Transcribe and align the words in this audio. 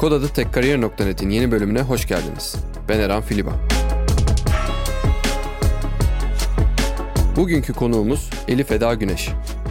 Kod 0.00 0.28
tekkariyer.net'in 0.28 1.30
yeni 1.30 1.50
bölümüne 1.50 1.80
hoş 1.80 2.08
geldiniz. 2.08 2.56
Ben 2.88 3.00
Eren 3.00 3.22
Filiba. 3.22 3.50
Bugünkü 7.36 7.72
konuğumuz 7.72 8.30
Elif 8.48 8.72
Eda 8.72 8.94
Güneş. 8.94 9.28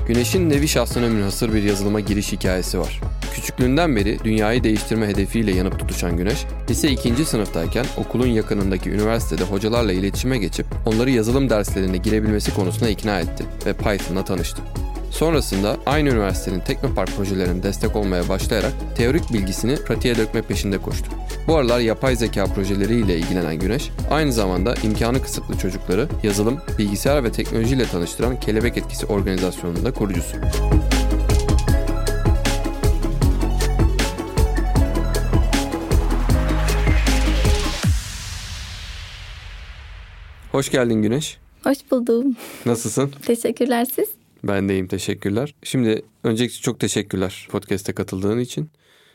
Güneş'in 0.07 0.49
nevi 0.49 0.67
şahsına 0.67 1.07
münhasır 1.07 1.53
bir 1.53 1.63
yazılıma 1.63 1.99
giriş 1.99 2.31
hikayesi 2.31 2.79
var. 2.79 3.01
Küçüklüğünden 3.33 3.95
beri 3.95 4.19
dünyayı 4.23 4.63
değiştirme 4.63 5.07
hedefiyle 5.07 5.51
yanıp 5.51 5.79
tutuşan 5.79 6.17
Güneş, 6.17 6.45
lise 6.69 6.91
2. 6.91 7.25
sınıftayken 7.25 7.85
okulun 7.97 8.27
yakınındaki 8.27 8.89
üniversitede 8.89 9.43
hocalarla 9.43 9.91
iletişime 9.91 10.37
geçip 10.37 10.65
onları 10.85 11.09
yazılım 11.09 11.49
derslerine 11.49 11.97
girebilmesi 11.97 12.53
konusuna 12.53 12.89
ikna 12.89 13.19
etti 13.19 13.45
ve 13.65 13.73
Python'la 13.73 14.25
tanıştı. 14.25 14.61
Sonrasında 15.17 15.77
aynı 15.85 16.09
üniversitenin 16.09 16.59
Teknopark 16.59 17.09
projelerine 17.15 17.63
destek 17.63 17.95
olmaya 17.95 18.29
başlayarak 18.29 18.73
teorik 18.95 19.33
bilgisini 19.33 19.75
pratiğe 19.75 20.17
dökme 20.17 20.41
peşinde 20.41 20.77
koştu. 20.77 21.11
Bu 21.47 21.55
aralar 21.55 21.79
yapay 21.79 22.15
zeka 22.15 22.45
projeleriyle 22.45 23.17
ilgilenen 23.17 23.59
Güneş, 23.59 23.91
aynı 24.11 24.33
zamanda 24.33 24.75
imkanı 24.83 25.21
kısıtlı 25.21 25.57
çocukları 25.57 26.07
yazılım, 26.23 26.61
bilgisayar 26.77 27.23
ve 27.23 27.31
teknolojiyle 27.31 27.85
tanıştıran 27.85 28.39
Kelebek 28.39 28.77
Etkisi 28.77 29.05
organizasyonunun 29.05 29.85
da 29.85 29.93
kurucusu. 29.93 30.37
Hoş 40.51 40.71
geldin 40.71 41.01
Güneş. 41.01 41.37
Hoş 41.63 41.77
buldum. 41.91 42.35
Nasılsın? 42.65 43.11
Teşekkürler 43.25 43.85
siz. 43.85 44.16
Ben 44.43 44.69
de 44.69 44.73
iyiyim 44.73 44.87
teşekkürler. 44.87 45.55
Şimdi 45.63 46.01
öncelikle 46.23 46.61
çok 46.61 46.79
teşekkürler 46.79 47.47
podcast'e 47.51 47.93
katıldığın 47.93 48.39
için. 48.39 48.69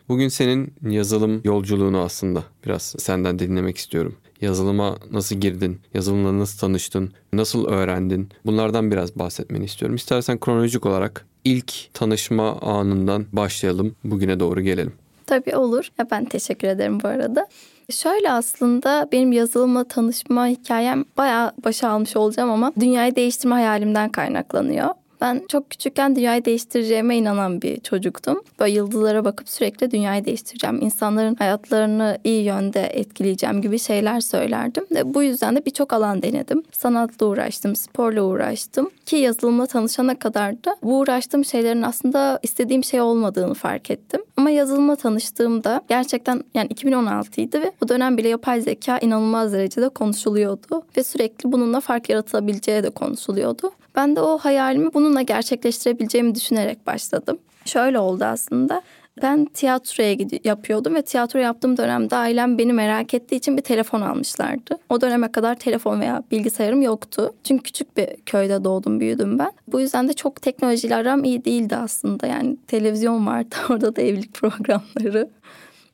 Bugün 0.09 0.29
senin 0.29 0.75
yazılım 0.89 1.41
yolculuğunu 1.45 2.01
aslında 2.01 2.45
biraz 2.67 2.95
senden 2.99 3.39
dinlemek 3.39 3.77
istiyorum. 3.77 4.17
Yazılıma 4.41 4.99
nasıl 5.11 5.37
girdin? 5.37 5.81
Yazılımla 5.95 6.39
nasıl 6.39 6.59
tanıştın? 6.59 7.13
Nasıl 7.33 7.67
öğrendin? 7.67 8.29
Bunlardan 8.47 8.91
biraz 8.91 9.19
bahsetmeni 9.19 9.65
istiyorum. 9.65 9.97
İstersen 9.97 10.41
kronolojik 10.41 10.87
olarak 10.87 11.27
ilk 11.45 11.95
tanışma 11.95 12.61
anından 12.61 13.27
başlayalım. 13.33 13.97
Bugüne 14.05 14.41
doğru 14.41 14.61
gelelim. 14.61 14.93
Tabii 15.27 15.57
olur. 15.57 15.89
Ya 15.99 16.07
ben 16.11 16.25
teşekkür 16.25 16.69
ederim 16.69 17.01
bu 17.03 17.09
arada. 17.09 17.47
Şöyle 17.91 18.31
aslında 18.31 19.09
benim 19.13 19.33
yazılımla 19.33 19.85
tanışma 19.85 20.47
hikayem 20.47 21.05
bayağı 21.17 21.53
başa 21.65 21.89
almış 21.89 22.17
olacağım 22.17 22.51
ama 22.51 22.73
dünyayı 22.81 23.17
değiştirme 23.17 23.55
hayalimden 23.55 24.13
kaynaklanıyor. 24.13 24.89
Ben 25.23 25.43
çok 25.49 25.71
küçükken 25.71 26.17
dünyayı 26.17 26.45
değiştireceğime 26.45 27.17
inanan 27.17 27.63
bir 27.63 27.81
çocuktum. 27.81 28.43
Böyle 28.61 28.73
yıldızlara 28.73 29.25
bakıp 29.25 29.49
sürekli 29.49 29.91
dünyayı 29.91 30.25
değiştireceğim. 30.25 30.83
İnsanların 30.83 31.35
hayatlarını 31.35 32.19
iyi 32.25 32.45
yönde 32.45 32.81
etkileyeceğim 32.81 33.63
gibi 33.63 33.79
şeyler 33.79 34.21
söylerdim. 34.21 34.87
Ve 34.91 35.15
bu 35.15 35.23
yüzden 35.23 35.57
de 35.57 35.67
birçok 35.67 35.93
alan 35.93 36.23
denedim. 36.23 36.63
Sanatla 36.73 37.27
uğraştım, 37.27 37.77
sporla 37.77 38.23
uğraştım. 38.23 38.91
Ki 39.07 39.17
yazılımla 39.17 39.67
tanışana 39.67 40.19
kadar 40.19 40.65
da 40.65 40.77
bu 40.83 40.99
uğraştığım 40.99 41.45
şeylerin 41.45 41.83
aslında 41.83 42.39
istediğim 42.43 42.85
şey 42.85 43.01
olmadığını 43.01 43.55
fark 43.55 43.91
ettim. 43.91 44.21
Ama 44.37 44.51
yazılımla 44.51 44.97
tanıştığımda 44.97 45.83
gerçekten 45.89 46.45
yani 46.55 46.69
2016'ydı 46.69 47.61
ve 47.61 47.73
bu 47.81 47.89
dönem 47.89 48.19
bile 48.19 48.29
yapay 48.29 48.61
zeka 48.61 48.99
inanılmaz 48.99 49.53
derecede 49.53 49.89
konuşuluyordu. 49.89 50.83
Ve 50.97 51.05
sürekli 51.05 51.53
bununla 51.53 51.81
fark 51.81 52.09
yaratılabileceği 52.09 52.83
de 52.83 52.91
konuşuluyordu. 52.91 53.71
Ben 53.97 54.17
de 54.17 54.21
o 54.21 54.39
hayalimi 54.39 54.95
bununla 54.95 55.23
gerçekleştirebileceğimi 55.23 56.35
düşünerek 56.35 56.87
başladım. 56.87 57.39
Şöyle 57.65 57.99
oldu 57.99 58.25
aslında. 58.25 58.83
Ben 59.23 59.45
tiyatroya 59.45 60.17
yapıyordum 60.45 60.95
ve 60.95 61.03
tiyatro 61.03 61.39
yaptığım 61.39 61.77
dönemde 61.77 62.17
ailem 62.17 62.59
beni 62.59 62.73
merak 62.73 63.15
ettiği 63.15 63.37
için 63.37 63.57
bir 63.57 63.63
telefon 63.63 64.01
almışlardı. 64.01 64.79
O 64.89 65.01
döneme 65.01 65.33
kadar 65.33 65.55
telefon 65.55 66.01
veya 66.01 66.23
bilgisayarım 66.31 66.83
yoktu. 66.83 67.35
Çünkü 67.45 67.63
küçük 67.63 67.97
bir 67.97 68.07
köyde 68.27 68.65
doğdum 68.65 69.01
büyüdüm 69.01 69.39
ben. 69.39 69.53
Bu 69.69 69.81
yüzden 69.81 70.09
de 70.09 70.13
çok 70.13 70.43
teknolojiyle 70.43 70.97
aram 70.97 71.25
iyi 71.25 71.45
değildi 71.45 71.77
aslında. 71.77 72.27
Yani 72.27 72.57
televizyon 72.67 73.27
vardı 73.27 73.55
orada 73.71 73.97
da 73.97 74.03
evlilik 74.03 74.35
programları. 74.35 75.31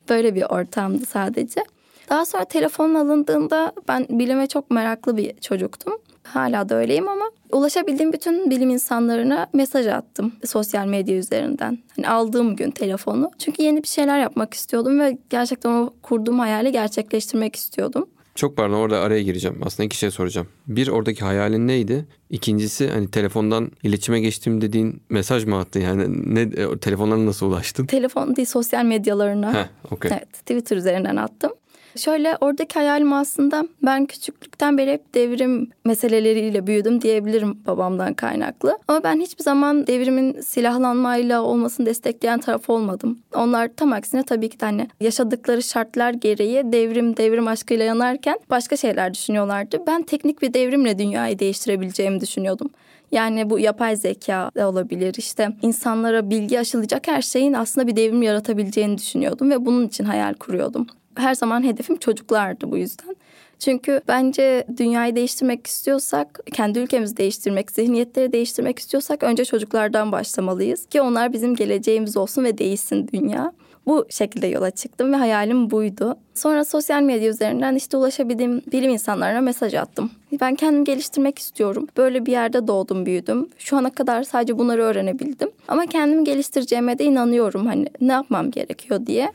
Böyle 0.09 0.35
bir 0.35 0.43
ortamdı 0.43 1.05
sadece. 1.05 1.61
Daha 2.09 2.25
sonra 2.25 2.45
telefon 2.45 2.95
alındığında 2.95 3.73
ben 3.87 4.05
bilime 4.09 4.47
çok 4.47 4.71
meraklı 4.71 5.17
bir 5.17 5.33
çocuktum. 5.41 5.93
Hala 6.33 6.69
da 6.69 6.75
öyleyim 6.75 7.09
ama 7.09 7.25
ulaşabildiğim 7.51 8.13
bütün 8.13 8.49
bilim 8.49 8.69
insanlarına 8.69 9.47
mesaj 9.53 9.87
attım 9.87 10.31
sosyal 10.45 10.87
medya 10.87 11.15
üzerinden. 11.15 11.77
Hani 11.95 12.09
aldığım 12.09 12.55
gün 12.55 12.71
telefonu. 12.71 13.31
Çünkü 13.39 13.63
yeni 13.63 13.83
bir 13.83 13.87
şeyler 13.87 14.19
yapmak 14.19 14.53
istiyordum 14.53 14.99
ve 14.99 15.17
gerçekten 15.29 15.69
o 15.69 15.93
kurduğum 16.01 16.39
hayali 16.39 16.71
gerçekleştirmek 16.71 17.55
istiyordum. 17.55 18.09
Çok 18.35 18.57
pardon 18.57 18.73
orada 18.73 18.99
araya 18.99 19.23
gireceğim. 19.23 19.61
Aslında 19.65 19.85
iki 19.85 19.97
şey 19.97 20.11
soracağım. 20.11 20.47
Bir 20.67 20.87
oradaki 20.87 21.25
hayalin 21.25 21.67
neydi? 21.67 22.05
İkincisi 22.29 22.89
hani 22.89 23.11
telefondan 23.11 23.71
iletişime 23.83 24.19
geçtim 24.19 24.61
dediğin 24.61 25.01
mesaj 25.09 25.45
mı 25.45 25.57
attın? 25.59 25.79
Yani 25.79 26.05
ne 26.35 26.41
e, 26.41 26.77
telefonlara 26.81 27.25
nasıl 27.25 27.45
ulaştın? 27.45 27.85
Telefon 27.85 28.35
değil 28.35 28.47
sosyal 28.47 28.85
medyalarına. 28.85 29.53
Heh, 29.53 29.91
okay. 29.91 30.11
Evet 30.13 30.33
Twitter 30.33 30.77
üzerinden 30.77 31.15
attım. 31.15 31.51
Şöyle 31.99 32.37
oradaki 32.41 32.73
hayalim 32.79 33.13
aslında 33.13 33.67
ben 33.83 34.05
küçüklükten 34.05 34.77
beri 34.77 34.91
hep 34.91 35.15
devrim 35.15 35.69
meseleleriyle 35.85 36.67
büyüdüm 36.67 37.01
diyebilirim 37.01 37.57
babamdan 37.67 38.13
kaynaklı. 38.13 38.77
Ama 38.87 39.03
ben 39.03 39.19
hiçbir 39.19 39.43
zaman 39.43 39.87
devrimin 39.87 40.41
silahlanmayla 40.41 41.41
olmasını 41.41 41.85
destekleyen 41.85 42.39
taraf 42.39 42.69
olmadım. 42.69 43.19
Onlar 43.35 43.69
tam 43.77 43.93
aksine 43.93 44.23
tabii 44.23 44.49
ki 44.49 44.59
de 44.59 44.65
hani 44.65 44.87
yaşadıkları 45.01 45.63
şartlar 45.63 46.13
gereği 46.13 46.71
devrim 46.71 47.17
devrim 47.17 47.47
aşkıyla 47.47 47.85
yanarken 47.85 48.39
başka 48.49 48.77
şeyler 48.77 49.13
düşünüyorlardı. 49.13 49.81
Ben 49.87 50.01
teknik 50.01 50.41
bir 50.41 50.53
devrimle 50.53 50.99
dünyayı 50.99 51.39
değiştirebileceğimi 51.39 52.21
düşünüyordum. 52.21 52.69
Yani 53.11 53.49
bu 53.49 53.59
yapay 53.59 53.95
zeka 53.95 54.51
da 54.55 54.69
olabilir 54.69 55.15
işte 55.17 55.49
insanlara 55.61 56.29
bilgi 56.29 56.59
aşılayacak 56.59 57.07
her 57.07 57.21
şeyin 57.21 57.53
aslında 57.53 57.87
bir 57.87 57.95
devrim 57.95 58.21
yaratabileceğini 58.21 58.97
düşünüyordum 58.97 59.51
ve 59.51 59.65
bunun 59.65 59.87
için 59.87 60.03
hayal 60.03 60.33
kuruyordum 60.33 60.87
her 61.19 61.35
zaman 61.35 61.63
hedefim 61.63 61.97
çocuklardı 61.97 62.71
bu 62.71 62.77
yüzden. 62.77 63.15
Çünkü 63.59 64.01
bence 64.07 64.65
dünyayı 64.77 65.15
değiştirmek 65.15 65.67
istiyorsak, 65.67 66.39
kendi 66.53 66.79
ülkemizi 66.79 67.17
değiştirmek, 67.17 67.71
zihniyetleri 67.71 68.33
değiştirmek 68.33 68.79
istiyorsak 68.79 69.23
önce 69.23 69.45
çocuklardan 69.45 70.11
başlamalıyız. 70.11 70.85
Ki 70.85 71.01
onlar 71.01 71.33
bizim 71.33 71.55
geleceğimiz 71.55 72.17
olsun 72.17 72.43
ve 72.43 72.57
değişsin 72.57 73.09
dünya. 73.13 73.53
Bu 73.85 74.05
şekilde 74.09 74.47
yola 74.47 74.71
çıktım 74.71 75.13
ve 75.13 75.15
hayalim 75.15 75.71
buydu. 75.71 76.15
Sonra 76.33 76.65
sosyal 76.65 77.01
medya 77.01 77.29
üzerinden 77.29 77.75
işte 77.75 77.97
ulaşabildiğim 77.97 78.61
bilim 78.71 78.91
insanlarına 78.91 79.41
mesaj 79.41 79.73
attım. 79.73 80.11
Ben 80.41 80.55
kendimi 80.55 80.83
geliştirmek 80.83 81.39
istiyorum. 81.39 81.87
Böyle 81.97 82.25
bir 82.25 82.31
yerde 82.31 82.67
doğdum, 82.67 83.05
büyüdüm. 83.05 83.49
Şu 83.57 83.77
ana 83.77 83.89
kadar 83.89 84.23
sadece 84.23 84.57
bunları 84.57 84.81
öğrenebildim. 84.81 85.51
Ama 85.67 85.85
kendimi 85.85 86.23
geliştireceğime 86.23 86.99
de 86.99 87.03
inanıyorum 87.03 87.65
hani 87.65 87.87
ne 88.01 88.11
yapmam 88.11 88.51
gerekiyor 88.51 89.05
diye. 89.05 89.31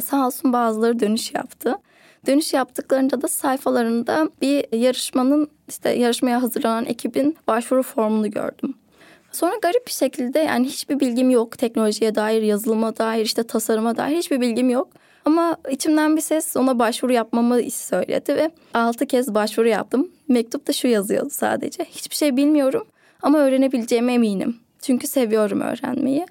Sağ 0.00 0.26
olsun 0.26 0.52
bazıları 0.52 1.00
dönüş 1.00 1.34
yaptı. 1.34 1.76
Dönüş 2.26 2.52
yaptıklarında 2.52 3.22
da 3.22 3.28
sayfalarında 3.28 4.30
bir 4.40 4.78
yarışmanın 4.78 5.48
işte 5.68 5.90
yarışmaya 5.90 6.42
hazırlanan 6.42 6.84
ekibin 6.84 7.36
başvuru 7.46 7.82
formunu 7.82 8.30
gördüm. 8.30 8.74
Sonra 9.32 9.56
garip 9.62 9.86
bir 9.86 9.92
şekilde 9.92 10.38
yani 10.38 10.66
hiçbir 10.66 11.00
bilgim 11.00 11.30
yok 11.30 11.58
teknolojiye 11.58 12.14
dair, 12.14 12.42
yazılıma 12.42 12.96
dair, 12.96 13.24
işte 13.24 13.42
tasarıma 13.42 13.96
dair 13.96 14.16
hiçbir 14.16 14.40
bilgim 14.40 14.70
yok. 14.70 14.88
Ama 15.24 15.56
içimden 15.70 16.16
bir 16.16 16.20
ses 16.20 16.56
ona 16.56 16.78
başvuru 16.78 17.12
yapmamı 17.12 17.70
söyledi 17.70 18.36
ve 18.36 18.50
altı 18.74 19.06
kez 19.06 19.34
başvuru 19.34 19.68
yaptım. 19.68 20.10
Mektupta 20.28 20.72
şu 20.72 20.88
yazıyordu 20.88 21.30
sadece. 21.30 21.84
Hiçbir 21.84 22.16
şey 22.16 22.36
bilmiyorum 22.36 22.86
ama 23.22 23.38
öğrenebileceğime 23.38 24.12
eminim. 24.12 24.56
Çünkü 24.82 25.06
seviyorum 25.06 25.60
öğrenmeyi. 25.60 26.26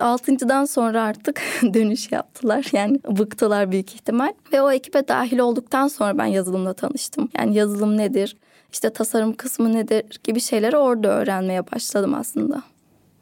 Altıncıdan 0.00 0.64
sonra 0.64 1.02
artık 1.02 1.42
dönüş 1.74 2.12
yaptılar. 2.12 2.66
Yani 2.72 3.00
bıktılar 3.18 3.72
büyük 3.72 3.94
ihtimal. 3.94 4.32
Ve 4.52 4.62
o 4.62 4.70
ekibe 4.72 5.08
dahil 5.08 5.38
olduktan 5.38 5.88
sonra 5.88 6.18
ben 6.18 6.26
yazılımla 6.26 6.72
tanıştım. 6.72 7.28
Yani 7.38 7.54
yazılım 7.54 7.96
nedir, 7.96 8.36
işte 8.72 8.90
tasarım 8.90 9.32
kısmı 9.32 9.72
nedir 9.72 10.20
gibi 10.24 10.40
şeyleri 10.40 10.76
orada 10.76 11.08
öğrenmeye 11.08 11.72
başladım 11.72 12.14
aslında. 12.14 12.62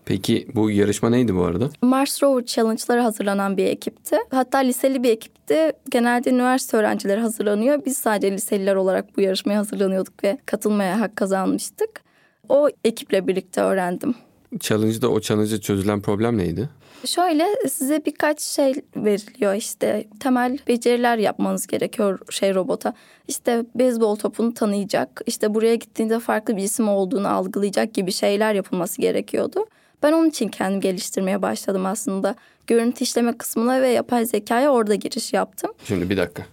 Peki 0.04 0.48
bu 0.54 0.70
yarışma 0.70 1.10
neydi 1.10 1.36
bu 1.36 1.44
arada? 1.44 1.70
Mars 1.82 2.22
Rover 2.22 2.44
Challenge'lara 2.44 3.04
hazırlanan 3.04 3.56
bir 3.56 3.66
ekipti. 3.66 4.16
Hatta 4.30 4.58
liseli 4.58 5.02
bir 5.02 5.10
ekipti. 5.10 5.72
Genelde 5.90 6.30
üniversite 6.30 6.76
öğrencileri 6.76 7.20
hazırlanıyor. 7.20 7.84
Biz 7.84 7.96
sadece 7.96 8.32
liseliler 8.32 8.74
olarak 8.74 9.16
bu 9.16 9.20
yarışmaya 9.20 9.58
hazırlanıyorduk 9.58 10.24
ve 10.24 10.38
katılmaya 10.46 11.00
hak 11.00 11.16
kazanmıştık. 11.16 12.00
O 12.48 12.68
ekiple 12.84 13.26
birlikte 13.26 13.60
öğrendim. 13.60 14.14
Challenge'da 14.60 15.08
o 15.08 15.20
challenge'da 15.20 15.60
çözülen 15.60 16.02
problem 16.02 16.38
neydi? 16.38 16.68
Şöyle 17.06 17.46
size 17.68 18.02
birkaç 18.06 18.40
şey 18.40 18.74
veriliyor 18.96 19.54
işte 19.54 20.04
temel 20.20 20.58
beceriler 20.68 21.18
yapmanız 21.18 21.66
gerekiyor 21.66 22.18
şey 22.30 22.54
robota. 22.54 22.92
İşte 23.28 23.64
beyzbol 23.74 24.16
topunu 24.16 24.54
tanıyacak, 24.54 25.22
işte 25.26 25.54
buraya 25.54 25.74
gittiğinde 25.74 26.18
farklı 26.18 26.56
bir 26.56 26.62
isim 26.62 26.88
olduğunu 26.88 27.28
algılayacak 27.28 27.94
gibi 27.94 28.12
şeyler 28.12 28.54
yapılması 28.54 29.00
gerekiyordu. 29.00 29.66
Ben 30.02 30.12
onun 30.12 30.28
için 30.28 30.48
kendim 30.48 30.80
geliştirmeye 30.80 31.42
başladım 31.42 31.86
aslında. 31.86 32.34
Görüntü 32.68 33.04
işleme 33.04 33.38
kısmına 33.38 33.82
ve 33.82 33.88
yapay 33.88 34.26
zekaya 34.26 34.70
orada 34.70 34.94
giriş 34.94 35.32
yaptım. 35.32 35.70
Şimdi 35.84 36.10
bir 36.10 36.16
dakika. 36.16 36.46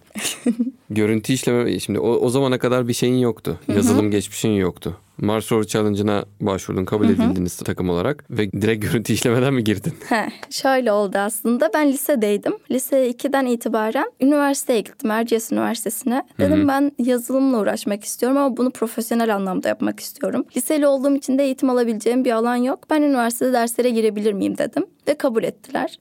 görüntü 0.90 1.32
işleme 1.32 1.80
şimdi 1.80 1.98
o, 1.98 2.08
o 2.08 2.28
zamana 2.28 2.58
kadar 2.58 2.88
bir 2.88 2.92
şeyin 2.92 3.18
yoktu. 3.18 3.60
Yazılım 3.68 4.10
geçmişin 4.10 4.48
yoktu. 4.48 4.96
Mars 5.18 5.52
Rover 5.52 5.66
Challenge'ına 5.66 6.24
başvurdun, 6.40 6.84
kabul 6.84 7.08
edildiniz 7.08 7.56
takım 7.56 7.90
olarak 7.90 8.24
ve 8.30 8.52
direkt 8.52 8.82
görüntü 8.82 9.12
işlemeden 9.12 9.54
mi 9.54 9.64
girdin? 9.64 9.92
He, 10.08 10.28
şöyle 10.50 10.92
oldu 10.92 11.18
aslında. 11.18 11.70
Ben 11.74 11.88
lisedeydim. 11.88 12.52
Lise 12.70 13.10
2'den 13.10 13.46
itibaren 13.46 14.12
üniversiteye 14.20 14.80
gittim. 14.80 15.10
Erciyes 15.10 15.52
Üniversitesi'ne. 15.52 16.22
Dedim 16.38 16.58
Hı-hı. 16.58 16.68
ben 16.68 16.92
yazılımla 16.98 17.60
uğraşmak 17.60 18.04
istiyorum 18.04 18.38
ama 18.38 18.56
bunu 18.56 18.70
profesyonel 18.70 19.34
anlamda 19.34 19.68
yapmak 19.68 20.00
istiyorum. 20.00 20.44
Liseli 20.56 20.86
olduğum 20.86 21.16
için 21.16 21.38
de 21.38 21.44
eğitim 21.44 21.70
alabileceğim 21.70 22.24
bir 22.24 22.32
alan 22.32 22.56
yok. 22.56 22.90
Ben 22.90 23.02
üniversitede 23.02 23.52
derslere 23.52 23.90
girebilir 23.90 24.32
miyim 24.32 24.58
dedim 24.58 24.86
ve 25.08 25.14
kabul 25.14 25.44
ettiler. 25.44 25.98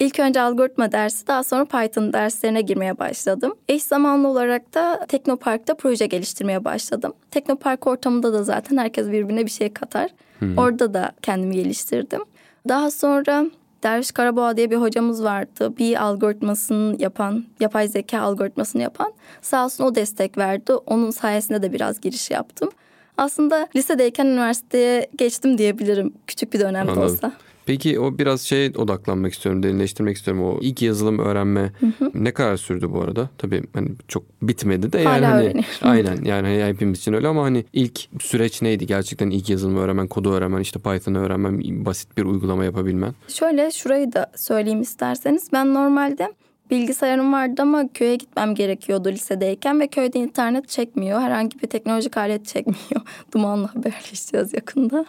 İlk 0.00 0.20
önce 0.20 0.40
algoritma 0.40 0.92
dersi 0.92 1.26
daha 1.26 1.44
sonra 1.44 1.64
Python 1.64 2.12
derslerine 2.12 2.60
girmeye 2.60 2.98
başladım. 2.98 3.54
Eş 3.68 3.82
zamanlı 3.82 4.28
olarak 4.28 4.74
da 4.74 5.06
Teknopark'ta 5.08 5.74
proje 5.74 6.06
geliştirmeye 6.06 6.64
başladım. 6.64 7.12
Teknopark 7.30 7.86
ortamında 7.86 8.32
da 8.32 8.42
zaten 8.44 8.76
herkes 8.76 9.06
birbirine 9.06 9.46
bir 9.46 9.50
şey 9.50 9.72
katar. 9.72 10.10
Hmm. 10.38 10.58
Orada 10.58 10.94
da 10.94 11.12
kendimi 11.22 11.54
geliştirdim. 11.54 12.20
Daha 12.68 12.90
sonra 12.90 13.44
Derviş 13.82 14.12
Karaboğa 14.12 14.56
diye 14.56 14.70
bir 14.70 14.76
hocamız 14.76 15.24
vardı. 15.24 15.76
Bir 15.78 16.02
algoritmasını 16.02 16.96
yapan, 17.02 17.44
yapay 17.60 17.88
zeka 17.88 18.20
algoritmasını 18.20 18.82
yapan. 18.82 19.12
Sağ 19.42 19.64
olsun 19.64 19.84
o 19.84 19.94
destek 19.94 20.38
verdi. 20.38 20.72
Onun 20.74 21.10
sayesinde 21.10 21.62
de 21.62 21.72
biraz 21.72 22.00
giriş 22.00 22.30
yaptım. 22.30 22.70
Aslında 23.16 23.68
lisedeyken 23.76 24.26
üniversiteye 24.26 25.06
geçtim 25.18 25.58
diyebilirim. 25.58 26.14
Küçük 26.26 26.52
bir 26.52 26.60
dönemde 26.60 26.90
Anladım. 26.90 27.12
olsa. 27.12 27.32
Peki 27.70 28.00
o 28.00 28.18
biraz 28.18 28.40
şey 28.40 28.72
odaklanmak 28.76 29.32
istiyorum, 29.32 29.62
derinleştirmek 29.62 30.16
istiyorum. 30.16 30.44
O 30.44 30.58
ilk 30.60 30.82
yazılım 30.82 31.18
öğrenme 31.18 31.72
hı 31.80 31.86
hı. 31.86 32.10
ne 32.14 32.32
kadar 32.32 32.56
sürdü 32.56 32.92
bu 32.92 33.00
arada? 33.00 33.28
Tabii 33.38 33.62
hani 33.74 33.88
çok 34.08 34.22
bitmedi 34.42 34.92
de 34.92 34.98
yani 34.98 35.26
Hala 35.26 35.30
hani 35.30 35.64
aynen 35.82 36.24
yani 36.24 36.46
hani 36.46 36.64
hepimiz 36.64 36.98
için 36.98 37.12
öyle 37.12 37.28
ama 37.28 37.42
hani 37.42 37.64
ilk 37.72 38.00
süreç 38.20 38.62
neydi? 38.62 38.86
Gerçekten 38.86 39.30
ilk 39.30 39.50
yazılımı 39.50 39.80
öğrenmen, 39.80 40.06
kodu 40.06 40.32
öğrenmen, 40.32 40.60
işte 40.60 40.80
Python'ı 40.80 41.18
öğrenmen, 41.18 41.84
basit 41.84 42.16
bir 42.16 42.24
uygulama 42.24 42.64
yapabilmen. 42.64 43.14
Şöyle 43.28 43.70
şurayı 43.70 44.12
da 44.12 44.32
söyleyeyim 44.36 44.80
isterseniz. 44.80 45.48
Ben 45.52 45.74
normalde 45.74 46.32
bilgisayarım 46.70 47.32
vardı 47.32 47.62
ama 47.62 47.88
köye 47.94 48.16
gitmem 48.16 48.54
gerekiyordu 48.54 49.08
lisedeyken 49.08 49.80
ve 49.80 49.88
köyde 49.88 50.18
internet 50.18 50.68
çekmiyor. 50.68 51.20
Herhangi 51.20 51.62
bir 51.62 51.66
teknolojik 51.66 52.16
alet 52.16 52.46
çekmiyor. 52.46 53.02
Dumanla 53.34 53.74
haberleşeceğiz 53.74 54.54
yakında. 54.54 55.04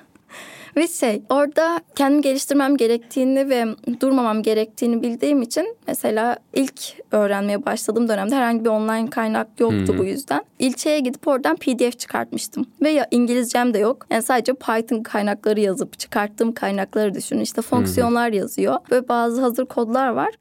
Ve 0.76 0.88
şey 0.88 1.24
orada 1.30 1.82
kendimi 1.96 2.22
geliştirmem 2.22 2.78
gerektiğini 2.78 3.50
ve 3.50 3.66
durmamam 4.00 4.44
gerektiğini 4.44 5.02
bildiğim 5.02 5.42
için 5.42 5.76
mesela 5.88 6.38
ilk 6.54 6.82
öğrenmeye 7.12 7.66
başladığım 7.66 8.10
dönemde 8.10 8.36
herhangi 8.36 8.66
bir 8.66 8.70
online 8.70 9.10
kaynak 9.10 9.48
yoktu 9.60 9.88
hmm. 9.88 9.98
bu 9.98 10.06
yüzden. 10.06 10.44
İlçeye 10.60 11.00
gidip 11.00 11.28
oradan 11.28 11.56
PDF 11.56 12.00
çıkartmıştım. 12.00 12.66
Ve 12.82 12.90
ya 12.90 13.08
İngilizcem 13.12 13.74
de 13.74 13.78
yok. 13.78 14.06
Yani 14.10 14.24
sadece 14.24 14.54
Python 14.54 15.04
kaynakları 15.04 15.60
yazıp 15.60 16.00
çıkarttığım 16.00 16.52
kaynakları 16.52 17.14
düşünün. 17.14 17.42
İşte 17.42 17.62
fonksiyonlar 17.62 18.30
hmm. 18.30 18.38
yazıyor 18.38 18.76
ve 18.92 19.08
bazı 19.10 19.42
hazır 19.42 19.66
kodlar 19.66 20.08
var. 20.08 20.34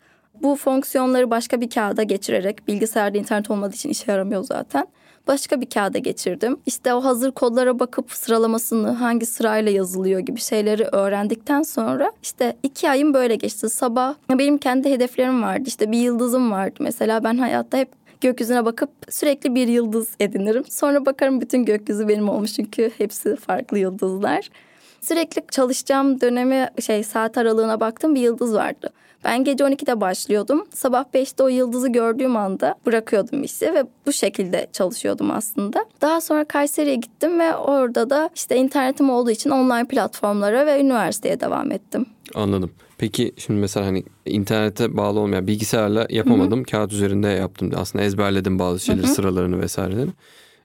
Bu 0.42 0.56
fonksiyonları 0.56 1.30
başka 1.30 1.60
bir 1.60 1.70
kağıda 1.70 2.02
geçirerek 2.02 2.68
bilgisayarda 2.68 3.18
internet 3.18 3.50
olmadığı 3.50 3.74
için 3.74 3.88
işe 3.88 4.12
yaramıyor 4.12 4.44
zaten 4.44 4.86
başka 5.26 5.60
bir 5.60 5.66
kağıda 5.66 5.98
geçirdim. 5.98 6.56
İşte 6.66 6.94
o 6.94 7.04
hazır 7.04 7.30
kodlara 7.30 7.78
bakıp 7.78 8.12
sıralamasını 8.12 8.90
hangi 8.90 9.26
sırayla 9.26 9.72
yazılıyor 9.72 10.20
gibi 10.20 10.40
şeyleri 10.40 10.84
öğrendikten 10.84 11.62
sonra 11.62 12.12
işte 12.22 12.56
iki 12.62 12.90
ayım 12.90 13.14
böyle 13.14 13.34
geçti. 13.34 13.68
Sabah 13.68 14.14
benim 14.30 14.58
kendi 14.58 14.90
hedeflerim 14.90 15.42
vardı. 15.42 15.62
İşte 15.66 15.92
bir 15.92 15.98
yıldızım 15.98 16.50
vardı. 16.50 16.74
Mesela 16.80 17.24
ben 17.24 17.38
hayatta 17.38 17.78
hep 17.78 17.88
gökyüzüne 18.20 18.64
bakıp 18.64 18.90
sürekli 19.10 19.54
bir 19.54 19.68
yıldız 19.68 20.08
edinirim. 20.20 20.64
Sonra 20.70 21.06
bakarım 21.06 21.40
bütün 21.40 21.64
gökyüzü 21.64 22.08
benim 22.08 22.28
olmuş 22.28 22.52
çünkü 22.52 22.90
hepsi 22.98 23.36
farklı 23.36 23.78
yıldızlar. 23.78 24.50
Sürekli 25.00 25.42
çalışacağım 25.50 26.20
dönemi 26.20 26.68
şey 26.80 27.04
saat 27.04 27.38
aralığına 27.38 27.80
baktım 27.80 28.14
bir 28.14 28.20
yıldız 28.20 28.54
vardı. 28.54 28.90
Ben 29.24 29.44
gece 29.44 29.64
12'de 29.64 30.00
başlıyordum. 30.00 30.66
Sabah 30.74 31.04
5'te 31.14 31.42
o 31.42 31.48
yıldızı 31.48 31.88
gördüğüm 31.88 32.36
anda 32.36 32.74
bırakıyordum 32.86 33.42
işi 33.42 33.74
ve 33.74 33.84
bu 34.06 34.12
şekilde 34.12 34.66
çalışıyordum 34.72 35.30
aslında. 35.30 35.84
Daha 36.00 36.20
sonra 36.20 36.44
Kayseri'ye 36.44 36.96
gittim 36.96 37.38
ve 37.38 37.56
orada 37.56 38.10
da 38.10 38.30
işte 38.34 38.56
internetim 38.56 39.10
olduğu 39.10 39.30
için 39.30 39.50
online 39.50 39.88
platformlara 39.88 40.66
ve 40.66 40.80
üniversiteye 40.80 41.40
devam 41.40 41.72
ettim. 41.72 42.06
Anladım. 42.34 42.70
Peki 42.98 43.34
şimdi 43.36 43.60
mesela 43.60 43.86
hani 43.86 44.04
internete 44.26 44.96
bağlı 44.96 45.20
olmayan 45.20 45.46
bilgisayarla 45.46 46.06
yapamadım. 46.10 46.58
Hı-hı. 46.58 46.66
Kağıt 46.66 46.92
üzerinde 46.92 47.28
yaptım. 47.28 47.70
Aslında 47.76 48.04
ezberledim 48.04 48.58
bazı 48.58 48.80
şeyleri, 48.80 49.06
Hı-hı. 49.06 49.14
sıralarını 49.14 49.60
vesaireleri. 49.60 50.10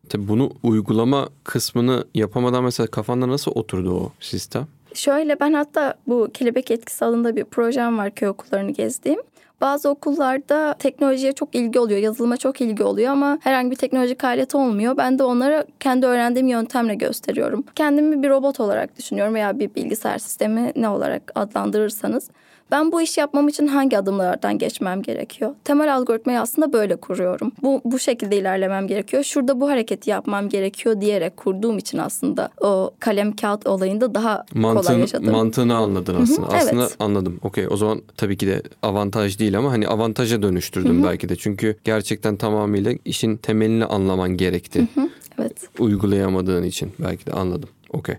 Tabii 0.10 0.28
bunu 0.28 0.52
uygulama 0.64 1.30
kısmını 1.44 2.06
yapamadan 2.14 2.64
mesela 2.64 2.88
kafanda 2.88 3.28
nasıl 3.28 3.52
oturdu 3.56 3.94
o 3.94 4.12
sistem? 4.20 4.68
Şöyle 4.94 5.40
ben 5.40 5.54
hatta 5.54 5.94
bu 6.08 6.30
kelebek 6.34 6.72
etkisi 6.72 7.06
alanında 7.06 7.36
bir 7.36 7.44
projem 7.44 7.98
var 7.98 8.12
köy 8.12 8.30
okullarını 8.30 8.72
gezdiğim. 8.72 9.20
Bazı 9.62 9.90
okullarda 9.90 10.76
teknolojiye 10.80 11.32
çok 11.34 11.56
ilgi 11.56 11.80
oluyor, 11.80 12.00
yazılıma 12.00 12.38
çok 12.38 12.62
ilgi 12.62 12.84
oluyor 12.84 13.12
ama 13.12 13.38
herhangi 13.42 13.72
bir 13.72 13.76
teknolojik 13.76 14.24
alet 14.24 14.56
olmuyor. 14.56 14.98
Ben 14.98 15.20
de 15.20 15.24
onlara 15.24 15.66
kendi 15.80 16.06
öğrendiğim 16.06 16.48
yöntemle 16.48 16.96
gösteriyorum. 16.96 17.64
Kendimi 17.76 18.24
bir 18.24 18.30
robot 18.30 18.60
olarak 18.60 18.98
düşünüyorum 18.98 19.34
veya 19.34 19.60
bir 19.60 19.76
bilgisayar 19.76 20.18
sistemi 20.18 20.72
ne 20.76 20.90
olarak 20.90 21.32
adlandırırsanız. 21.36 22.30
Ben 22.72 22.92
bu 22.92 23.02
işi 23.02 23.20
yapmam 23.20 23.48
için 23.48 23.68
hangi 23.68 23.98
adımlardan 23.98 24.58
geçmem 24.58 25.02
gerekiyor? 25.02 25.56
Temel 25.64 25.96
algoritmayı 25.96 26.40
aslında 26.40 26.74
böyle 26.74 26.96
kuruyorum. 26.96 27.52
Bu, 27.62 27.82
bu 27.86 28.00
şekilde 28.00 28.38
ilerlemem 28.38 28.88
gerekiyor. 28.88 29.24
Şurada 29.24 29.62
bu 29.62 29.70
hareketi 29.70 30.10
yapmam 30.10 30.50
gerekiyor 30.50 31.02
diyerek 31.02 31.38
kurduğum 31.38 31.78
için 31.78 31.98
aslında 31.98 32.50
o 32.62 32.92
kalem 33.00 33.36
kağıt 33.36 33.68
olayında 33.68 34.16
daha 34.16 34.46
Mantığın, 34.54 34.82
kolay 34.82 35.00
yaşadım. 35.00 35.32
Mantığını 35.32 35.76
anladın 35.76 36.22
aslında. 36.22 36.48
Hı-hı, 36.48 36.58
aslında 36.58 36.84
evet. 36.84 36.96
anladım. 37.00 37.40
Okey 37.44 37.68
o 37.70 37.78
zaman 37.78 38.02
tabii 38.18 38.38
ki 38.38 38.48
de 38.48 38.62
avantaj 38.82 39.40
değil 39.40 39.58
ama 39.58 39.72
hani 39.72 39.88
avantaja 39.88 40.42
dönüştürdüm 40.42 40.98
Hı-hı. 40.98 41.08
belki 41.08 41.30
de. 41.30 41.36
Çünkü 41.36 41.78
gerçekten 41.84 42.36
tamamıyla 42.36 42.94
işin 43.06 43.38
temelini 43.38 43.86
anlaman 43.86 44.38
gerekti. 44.38 44.88
Hı-hı, 44.96 45.10
evet. 45.40 45.70
Uygulayamadığın 45.80 46.64
için 46.64 46.92
belki 47.00 47.26
de 47.26 47.32
anladım. 47.32 47.70
Okey. 47.90 48.16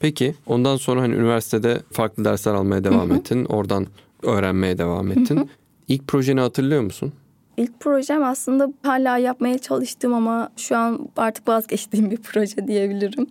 Peki 0.00 0.34
ondan 0.46 0.76
sonra 0.76 1.00
hani 1.00 1.14
üniversitede 1.14 1.80
farklı 1.92 2.24
dersler 2.24 2.54
almaya 2.54 2.84
devam 2.84 3.12
ettin. 3.12 3.44
Oradan 3.44 3.86
öğrenmeye 4.22 4.78
devam 4.78 5.12
ettin. 5.12 5.50
İlk 5.88 6.08
projeni 6.08 6.40
hatırlıyor 6.40 6.82
musun? 6.82 7.12
İlk 7.56 7.80
projem 7.80 8.24
aslında 8.24 8.72
hala 8.82 9.18
yapmaya 9.18 9.58
çalıştığım 9.58 10.14
ama 10.14 10.50
şu 10.56 10.76
an 10.76 11.08
artık 11.16 11.48
vazgeçtiğim 11.48 12.10
bir 12.10 12.16
proje 12.22 12.68
diyebilirim. 12.68 13.26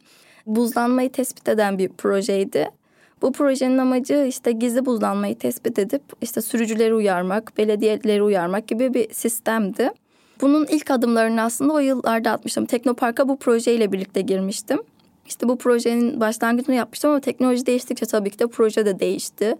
Buzlanmayı 0.45 1.11
tespit 1.11 1.49
eden 1.49 1.77
bir 1.77 1.89
projeydi. 1.89 2.69
Bu 3.21 3.31
projenin 3.31 3.77
amacı 3.77 4.25
işte 4.29 4.51
gizli 4.51 4.85
buzlanmayı 4.85 5.37
tespit 5.37 5.79
edip 5.79 6.01
işte 6.21 6.41
sürücüleri 6.41 6.93
uyarmak, 6.93 7.57
belediyeleri 7.57 8.23
uyarmak 8.23 8.67
gibi 8.67 8.93
bir 8.93 9.13
sistemdi. 9.13 9.89
Bunun 10.41 10.65
ilk 10.65 10.91
adımlarını 10.91 11.41
aslında 11.41 11.73
o 11.73 11.79
yıllarda 11.79 12.31
atmıştım. 12.31 12.65
Teknopark'a 12.65 13.29
bu 13.29 13.37
projeyle 13.37 13.91
birlikte 13.91 14.21
girmiştim. 14.21 14.79
İşte 15.25 15.47
bu 15.47 15.57
projenin 15.57 16.19
başlangıcını 16.19 16.75
yapmıştım 16.75 17.11
ama 17.11 17.19
teknoloji 17.19 17.65
değiştikçe 17.65 18.05
tabii 18.05 18.29
ki 18.29 18.39
de 18.39 18.47
proje 18.47 18.85
de 18.85 18.99
değişti. 18.99 19.55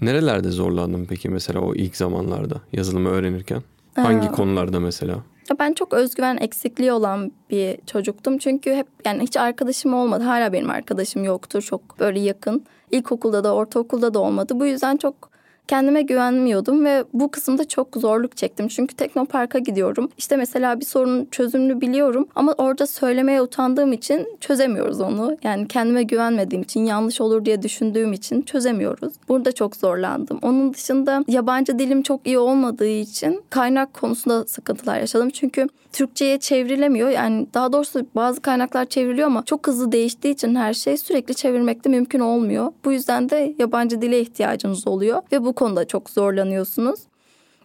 Nerelerde 0.00 0.50
zorlandın 0.50 1.06
peki 1.08 1.28
mesela 1.28 1.60
o 1.60 1.74
ilk 1.74 1.96
zamanlarda 1.96 2.60
yazılımı 2.72 3.08
öğrenirken? 3.08 3.62
Hangi 3.94 4.28
Aa. 4.28 4.32
konularda 4.32 4.80
mesela? 4.80 5.18
Ben 5.58 5.72
çok 5.72 5.92
özgüven 5.94 6.36
eksikliği 6.36 6.92
olan 6.92 7.32
bir 7.50 7.76
çocuktum. 7.86 8.38
Çünkü 8.38 8.74
hep 8.74 8.86
yani 9.04 9.22
hiç 9.22 9.36
arkadaşım 9.36 9.94
olmadı. 9.94 10.24
Hala 10.24 10.52
benim 10.52 10.70
arkadaşım 10.70 11.24
yoktur 11.24 11.62
çok 11.62 12.00
böyle 12.00 12.20
yakın. 12.20 12.64
İlkokulda 12.90 13.44
da 13.44 13.54
ortaokulda 13.54 14.14
da 14.14 14.18
olmadı. 14.18 14.60
Bu 14.60 14.66
yüzden 14.66 14.96
çok 14.96 15.31
kendime 15.68 16.02
güvenmiyordum 16.02 16.84
ve 16.84 17.04
bu 17.12 17.30
kısımda 17.30 17.68
çok 17.68 17.88
zorluk 17.96 18.36
çektim. 18.36 18.68
Çünkü 18.68 18.96
Teknopark'a 18.96 19.58
gidiyorum. 19.58 20.08
İşte 20.18 20.36
mesela 20.36 20.80
bir 20.80 20.84
sorunun 20.84 21.28
çözümünü 21.30 21.80
biliyorum 21.80 22.28
ama 22.34 22.52
orada 22.52 22.86
söylemeye 22.86 23.42
utandığım 23.42 23.92
için 23.92 24.26
çözemiyoruz 24.40 25.00
onu. 25.00 25.36
Yani 25.42 25.68
kendime 25.68 26.02
güvenmediğim 26.02 26.62
için, 26.62 26.84
yanlış 26.84 27.20
olur 27.20 27.44
diye 27.44 27.62
düşündüğüm 27.62 28.12
için 28.12 28.42
çözemiyoruz. 28.42 29.12
Burada 29.28 29.52
çok 29.52 29.76
zorlandım. 29.76 30.38
Onun 30.42 30.74
dışında 30.74 31.24
yabancı 31.28 31.78
dilim 31.78 32.02
çok 32.02 32.26
iyi 32.26 32.38
olmadığı 32.38 32.88
için 32.88 33.42
kaynak 33.50 33.94
konusunda 33.94 34.44
sıkıntılar 34.46 35.00
yaşadım. 35.00 35.30
Çünkü 35.30 35.68
Türkçe'ye 35.92 36.38
çevrilemiyor. 36.38 37.08
Yani 37.08 37.46
daha 37.54 37.72
doğrusu 37.72 38.06
bazı 38.14 38.40
kaynaklar 38.40 38.84
çevriliyor 38.84 39.26
ama 39.26 39.44
çok 39.44 39.66
hızlı 39.66 39.92
değiştiği 39.92 40.34
için 40.34 40.54
her 40.54 40.74
şey 40.74 40.96
sürekli 40.96 41.34
çevirmek 41.34 41.84
de 41.84 41.88
mümkün 41.88 42.20
olmuyor. 42.20 42.72
Bu 42.84 42.92
yüzden 42.92 43.30
de 43.30 43.54
yabancı 43.58 44.02
dile 44.02 44.20
ihtiyacınız 44.20 44.88
oluyor 44.88 45.22
ve 45.32 45.44
bu 45.44 45.52
konuda 45.52 45.84
çok 45.84 46.10
zorlanıyorsunuz. 46.10 47.00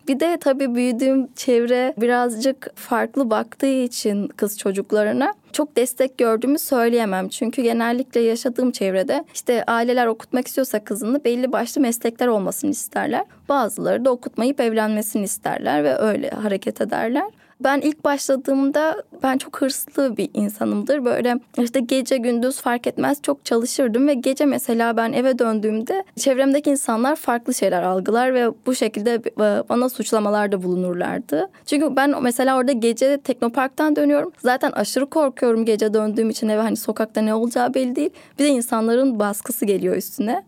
Bir 0.08 0.20
de 0.20 0.38
tabii 0.42 0.76
büyüdüğüm 0.76 1.28
çevre 1.34 1.94
birazcık 1.98 2.76
farklı 2.76 3.30
baktığı 3.30 3.84
için 3.84 4.28
kız 4.28 4.58
çocuklarına 4.58 5.34
çok 5.52 5.78
destek 5.78 6.18
gördüğümü 6.18 6.60
söyleyemem. 6.60 7.30
Çünkü 7.30 7.62
genellikle 7.62 8.22
yaşadığım 8.22 8.72
çevrede 8.72 9.26
işte 9.34 9.64
aileler 9.68 10.08
okutmak 10.08 10.48
istiyorsa 10.48 10.84
kızını 10.84 11.24
belli 11.24 11.52
başlı 11.52 11.82
meslekler 11.82 12.28
olmasını 12.28 12.72
isterler. 12.72 13.26
Bazıları 13.50 14.06
da 14.06 14.12
okutmayıp 14.12 14.60
evlenmesini 14.60 15.24
isterler 15.24 15.84
ve 15.84 15.96
öyle 15.96 16.30
hareket 16.30 16.82
ederler. 16.82 17.30
Ben 17.60 17.82
ilk 17.82 18.06
başladığımda 18.06 19.04
ben 19.24 19.38
çok 19.38 19.62
hırslı 19.62 20.18
bir 20.18 20.30
insanımdır. 20.34 21.06
Böyle 21.06 21.40
işte 21.58 21.80
gece 21.80 22.18
gündüz 22.18 22.62
fark 22.62 22.88
etmez 22.88 23.22
çok 23.22 23.46
çalışırdım 23.46 24.08
ve 24.08 24.14
gece 24.14 24.46
mesela 24.46 24.98
ben 24.98 25.14
eve 25.14 25.40
döndüğümde 25.40 26.04
çevremdeki 26.16 26.70
insanlar 26.70 27.16
farklı 27.16 27.54
şeyler 27.54 27.84
algılar 27.84 28.34
ve 28.34 28.50
bu 28.66 28.76
şekilde 28.76 29.22
bana 29.70 29.90
suçlamalarda 29.90 30.64
bulunurlardı. 30.64 31.50
Çünkü 31.66 31.96
ben 31.96 32.24
mesela 32.24 32.58
orada 32.58 32.72
gece 32.72 33.18
Teknopark'tan 33.18 33.96
dönüyorum. 33.96 34.32
Zaten 34.40 34.72
aşırı 34.72 35.06
korkuyorum 35.06 35.66
gece 35.66 35.94
döndüğüm 35.94 36.30
için 36.30 36.50
eve 36.50 36.62
hani 36.62 36.76
sokakta 36.76 37.22
ne 37.22 37.34
olacağı 37.34 37.74
belli 37.74 37.96
değil. 37.96 38.10
Bir 38.40 38.44
de 38.44 38.48
insanların 38.48 39.20
baskısı 39.20 39.66
geliyor 39.66 39.96
üstüne. 39.96 40.44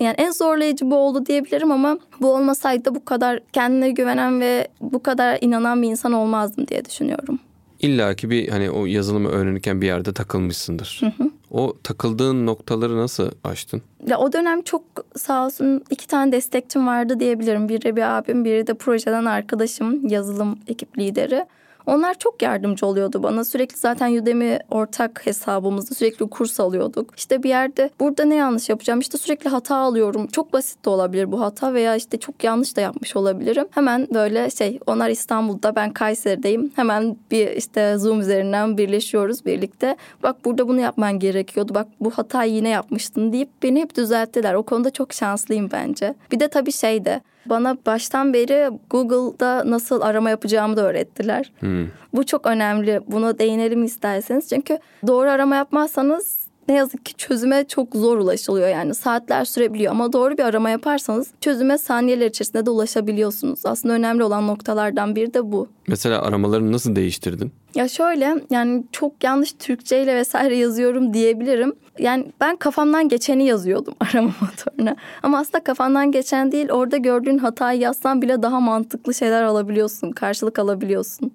Yani 0.00 0.14
en 0.18 0.30
zorlayıcı 0.30 0.90
bu 0.90 0.96
oldu 0.96 1.26
diyebilirim 1.26 1.72
ama 1.72 1.98
bu 2.20 2.34
olmasaydı 2.34 2.94
bu 2.94 3.04
kadar 3.04 3.40
kendine 3.52 3.90
güvenen 3.90 4.40
ve 4.40 4.68
bu 4.80 5.02
kadar 5.02 5.38
inanan 5.40 5.82
bir 5.82 5.88
insan 5.88 6.12
olmazdım 6.12 6.68
diye 6.68 6.84
düşünüyorum. 6.84 7.38
İlla 7.80 8.14
ki 8.14 8.30
bir 8.30 8.48
hani 8.48 8.70
o 8.70 8.86
yazılımı 8.86 9.28
öğrenirken 9.28 9.80
bir 9.80 9.86
yerde 9.86 10.12
takılmışsındır. 10.12 11.00
Hı 11.00 11.06
hı. 11.06 11.30
O 11.50 11.76
takıldığın 11.82 12.46
noktaları 12.46 12.96
nasıl 12.96 13.30
aştın? 13.44 13.82
Ya 14.06 14.18
o 14.18 14.32
dönem 14.32 14.62
çok 14.62 14.82
sağ 15.16 15.46
olsun 15.46 15.82
iki 15.90 16.06
tane 16.06 16.32
destekçim 16.32 16.86
vardı 16.86 17.20
diyebilirim. 17.20 17.68
Biri 17.68 17.96
bir 17.96 18.16
abim, 18.18 18.44
biri 18.44 18.66
de 18.66 18.74
projeden 18.74 19.24
arkadaşım, 19.24 20.08
yazılım 20.08 20.58
ekip 20.66 20.98
lideri. 20.98 21.46
Onlar 21.86 22.14
çok 22.14 22.42
yardımcı 22.42 22.86
oluyordu 22.86 23.22
bana. 23.22 23.44
Sürekli 23.44 23.76
zaten 23.76 24.12
Udemy 24.12 24.58
ortak 24.70 25.26
hesabımızda 25.26 25.94
sürekli 25.94 26.28
kurs 26.28 26.60
alıyorduk. 26.60 27.14
İşte 27.16 27.42
bir 27.42 27.48
yerde 27.48 27.90
burada 28.00 28.24
ne 28.24 28.34
yanlış 28.34 28.68
yapacağım? 28.68 29.00
İşte 29.00 29.18
sürekli 29.18 29.50
hata 29.50 29.76
alıyorum. 29.76 30.26
Çok 30.26 30.52
basit 30.52 30.84
de 30.84 30.90
olabilir 30.90 31.32
bu 31.32 31.40
hata 31.40 31.74
veya 31.74 31.96
işte 31.96 32.18
çok 32.18 32.44
yanlış 32.44 32.76
da 32.76 32.80
yapmış 32.80 33.16
olabilirim. 33.16 33.66
Hemen 33.70 34.08
böyle 34.14 34.50
şey 34.50 34.78
onlar 34.86 35.10
İstanbul'da 35.10 35.76
ben 35.76 35.92
Kayseri'deyim. 35.92 36.72
Hemen 36.76 37.16
bir 37.30 37.48
işte 37.48 37.98
Zoom 37.98 38.20
üzerinden 38.20 38.78
birleşiyoruz 38.78 39.46
birlikte. 39.46 39.96
Bak 40.22 40.44
burada 40.44 40.68
bunu 40.68 40.80
yapman 40.80 41.18
gerekiyordu. 41.18 41.74
Bak 41.74 41.86
bu 42.00 42.10
hatayı 42.10 42.52
yine 42.52 42.68
yapmıştın 42.68 43.32
deyip 43.32 43.48
beni 43.62 43.80
hep 43.80 43.96
düzelttiler. 43.96 44.54
O 44.54 44.62
konuda 44.62 44.90
çok 44.90 45.12
şanslıyım 45.12 45.68
bence. 45.72 46.14
Bir 46.32 46.40
de 46.40 46.48
tabii 46.48 46.72
şey 46.72 47.04
de 47.04 47.20
bana 47.46 47.76
baştan 47.86 48.32
beri 48.32 48.70
Google'da 48.90 49.62
nasıl 49.70 50.00
arama 50.00 50.30
yapacağımı 50.30 50.76
da 50.76 50.82
öğrettiler. 50.82 51.52
Hmm. 51.60 51.86
Bu 52.14 52.26
çok 52.26 52.46
önemli. 52.46 53.00
Buna 53.06 53.38
değinelim 53.38 53.84
isterseniz. 53.84 54.48
Çünkü 54.48 54.78
doğru 55.06 55.30
arama 55.30 55.56
yapmazsanız 55.56 56.43
ne 56.68 56.74
yazık 56.74 57.06
ki 57.06 57.14
çözüme 57.14 57.64
çok 57.68 57.94
zor 57.94 58.18
ulaşılıyor 58.18 58.68
yani 58.68 58.94
saatler 58.94 59.44
sürebiliyor 59.44 59.92
ama 59.92 60.12
doğru 60.12 60.38
bir 60.38 60.42
arama 60.42 60.70
yaparsanız 60.70 61.28
çözüme 61.40 61.78
saniyeler 61.78 62.26
içerisinde 62.26 62.66
de 62.66 62.70
ulaşabiliyorsunuz. 62.70 63.66
Aslında 63.66 63.94
önemli 63.94 64.24
olan 64.24 64.46
noktalardan 64.46 65.16
biri 65.16 65.34
de 65.34 65.52
bu. 65.52 65.68
Mesela 65.86 66.22
aramalarını 66.22 66.72
nasıl 66.72 66.96
değiştirdin? 66.96 67.52
Ya 67.74 67.88
şöyle 67.88 68.34
yani 68.50 68.84
çok 68.92 69.24
yanlış 69.24 69.52
Türkçe 69.52 70.02
ile 70.02 70.16
vesaire 70.16 70.56
yazıyorum 70.56 71.14
diyebilirim. 71.14 71.72
Yani 71.98 72.32
ben 72.40 72.56
kafamdan 72.56 73.08
geçeni 73.08 73.46
yazıyordum 73.46 73.94
arama 74.00 74.32
motoruna. 74.40 74.96
Ama 75.22 75.38
aslında 75.38 75.64
kafandan 75.64 76.12
geçen 76.12 76.52
değil 76.52 76.70
orada 76.70 76.96
gördüğün 76.96 77.38
hatayı 77.38 77.80
yazsan 77.80 78.22
bile 78.22 78.42
daha 78.42 78.60
mantıklı 78.60 79.14
şeyler 79.14 79.42
alabiliyorsun. 79.42 80.10
Karşılık 80.10 80.58
alabiliyorsun 80.58 81.32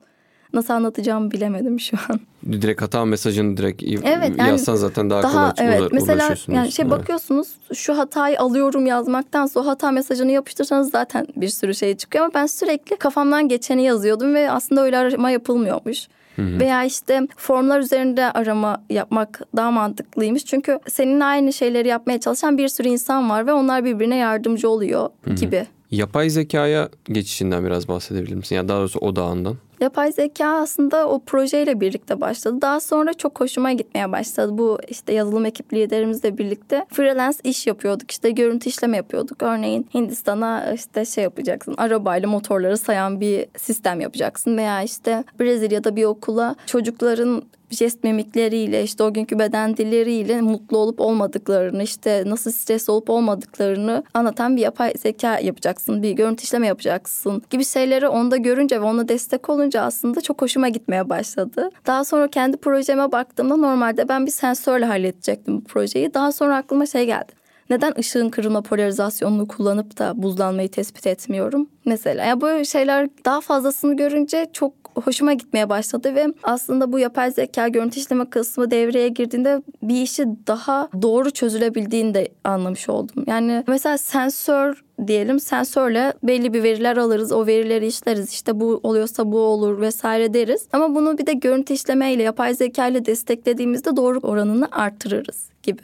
nasıl 0.54 0.74
anlatacağımı 0.74 1.32
bilemedim 1.32 1.80
şu 1.80 1.98
an. 2.10 2.20
Direkt 2.52 2.82
hata 2.82 3.06
mesajını 3.06 3.58
direkt 3.58 3.84
evet, 3.84 4.32
yani 4.38 4.50
yazsan 4.50 4.76
zaten 4.76 5.10
daha, 5.10 5.24
daha 5.24 5.54
kolay 5.54 5.78
evet, 5.78 5.92
mesela 5.92 6.36
yani 6.48 6.72
şey 6.72 6.90
bakıyorsunuz 6.90 7.48
şu 7.74 7.98
hatayı 7.98 8.40
alıyorum 8.40 8.86
yazmaktan 8.86 9.46
sonra 9.46 9.68
hata 9.70 9.92
mesajını 9.92 10.32
yapıştırsanız 10.32 10.92
zaten 10.92 11.28
bir 11.36 11.48
sürü 11.48 11.76
şey 11.76 11.98
çıkıyor 11.98 12.26
ama 12.26 12.34
ben 12.34 12.46
sürekli 12.46 12.96
kafamdan 12.96 13.48
geçeni 13.48 13.84
yazıyordum 13.84 14.34
ve 14.34 14.52
aslında 14.52 14.84
öyle 14.84 14.98
arama 14.98 15.32
yapılmıyormuş. 15.32 16.08
Hı-hı. 16.36 16.60
Veya 16.60 16.84
işte 16.84 17.28
formlar 17.38 17.80
üzerinde 17.80 18.32
arama 18.32 18.84
yapmak 18.90 19.42
daha 19.56 19.72
mantıklıymış. 19.72 20.46
Çünkü 20.46 20.80
seninle 20.88 21.24
aynı 21.24 21.54
şeyleri 21.54 21.88
yapmaya 21.88 22.20
çalışan 22.20 22.58
bir 22.58 22.68
sürü 22.68 22.88
insan 22.88 23.30
var 23.30 23.48
ve 23.48 23.54
onlar 23.54 23.86
birbirine 23.86 24.16
yardımcı 24.16 24.70
oluyor 24.70 25.10
Hı-hı. 25.24 25.36
gibi. 25.36 25.68
Yapay 25.92 26.30
zekaya 26.30 26.90
geçişinden 27.04 27.66
biraz 27.66 27.88
bahsedebilir 27.88 28.36
misin? 28.36 28.56
Ya 28.56 28.58
yani 28.58 28.70
daha 28.70 28.80
doğrusu 28.80 29.00
odağından. 29.00 29.56
Yapay 29.82 30.12
zeka 30.12 30.48
aslında 30.48 31.10
o 31.10 31.20
projeyle 31.20 31.80
birlikte 31.80 32.22
başladı. 32.22 32.62
Daha 32.62 32.80
sonra 32.80 33.14
çok 33.14 33.40
hoşuma 33.40 33.72
gitmeye 33.72 34.12
başladı. 34.12 34.58
Bu 34.58 34.80
işte 34.88 35.14
yazılım 35.14 35.46
ekip 35.46 35.74
liderimizle 35.74 36.38
birlikte 36.38 36.86
freelance 36.90 37.38
iş 37.44 37.68
yapıyorduk. 37.68 38.12
İşte 38.12 38.32
görüntü 38.32 38.70
işleme 38.70 38.98
yapıyorduk. 38.98 39.44
Örneğin 39.44 39.88
Hindistan'a 39.94 40.74
işte 40.74 41.06
şey 41.06 41.24
yapacaksın. 41.24 41.76
Arabayla 41.78 42.30
motorları 42.30 42.78
sayan 42.78 43.22
bir 43.22 43.46
sistem 43.58 44.02
yapacaksın. 44.02 44.58
Veya 44.58 44.82
işte 44.82 45.24
Brezilya'da 45.40 45.96
bir 45.96 46.04
okula 46.04 46.56
çocukların 46.66 47.44
jest 47.70 48.04
mimikleriyle 48.04 48.84
işte 48.84 49.04
o 49.04 49.14
günkü 49.14 49.40
beden 49.40 49.78
dilleriyle 49.78 50.42
mutlu 50.42 50.78
olup 50.78 51.02
olmadıklarını 51.02 51.84
işte 51.84 52.24
nasıl 52.26 52.52
stres 52.52 52.90
olup 52.90 53.10
olmadıklarını 53.10 54.04
anlatan 54.14 54.58
bir 54.58 54.62
yapay 54.62 54.94
zeka 54.98 55.40
yapacaksın. 55.40 56.04
Bir 56.04 56.12
görüntü 56.12 56.44
işleme 56.44 56.68
yapacaksın 56.68 57.42
gibi 57.50 57.66
şeyleri 57.66 58.08
onda 58.08 58.38
görünce 58.38 58.82
ve 58.82 58.86
ona 58.86 59.10
destek 59.10 59.50
olunca 59.50 59.82
aslında 59.82 60.22
çok 60.22 60.42
hoşuma 60.42 60.70
gitmeye 60.70 61.10
başladı. 61.10 61.70
Daha 61.88 62.06
sonra 62.06 62.28
kendi 62.28 62.58
projeme 62.58 63.12
baktığımda 63.12 63.56
normalde 63.56 64.10
ben 64.10 64.26
bir 64.26 64.32
sensörle 64.32 64.86
halledecektim 64.86 65.58
bu 65.58 65.64
projeyi. 65.64 66.14
Daha 66.14 66.32
sonra 66.32 66.58
aklıma 66.58 66.86
şey 66.86 67.06
geldi 67.06 67.40
neden 67.70 67.94
ışığın 68.00 68.30
kırılma 68.30 68.62
polarizasyonunu 68.62 69.48
kullanıp 69.48 69.98
da 70.00 70.24
buzlanmayı 70.24 70.70
tespit 70.70 71.08
etmiyorum? 71.08 71.70
Mesela 71.86 72.26
ya 72.26 72.42
böyle 72.42 72.66
şeyler 72.66 73.10
daha 73.26 73.42
fazlasını 73.42 73.98
görünce 73.98 74.48
çok 74.54 74.74
hoşuma 75.02 75.34
gitmeye 75.34 75.70
başladı 75.70 76.16
ve 76.16 76.28
aslında 76.44 76.94
bu 76.94 77.00
yapay 77.00 77.32
zeka 77.32 77.68
görüntü 77.68 78.00
işleme 78.00 78.30
kısmı 78.30 78.72
devreye 78.72 79.10
girdiğinde 79.10 79.62
bir 79.84 80.02
işi 80.02 80.26
daha 80.48 80.90
doğru 81.02 81.32
çözülebildiğini 81.32 82.14
de 82.14 82.30
anlamış 82.44 82.90
oldum. 82.90 83.24
Yani 83.28 83.64
mesela 83.68 83.98
sensör 83.98 84.84
diyelim 85.08 85.40
sensörle 85.40 86.14
belli 86.24 86.54
bir 86.54 86.64
veriler 86.64 86.98
alırız 86.98 87.32
o 87.32 87.48
verileri 87.48 87.88
işleriz 87.88 88.32
işte 88.32 88.60
bu 88.60 88.80
oluyorsa 88.84 89.32
bu 89.32 89.40
olur 89.40 89.82
vesaire 89.82 90.34
deriz 90.34 90.68
ama 90.74 90.96
bunu 90.96 91.18
bir 91.18 91.26
de 91.26 91.34
görüntü 91.34 91.74
işleme 91.74 92.14
ile 92.14 92.24
yapay 92.24 92.54
zeka 92.54 92.88
ile 92.88 93.06
desteklediğimizde 93.06 93.96
doğru 93.96 94.20
oranını 94.20 94.68
arttırırız 94.72 95.50
gibi. 95.64 95.82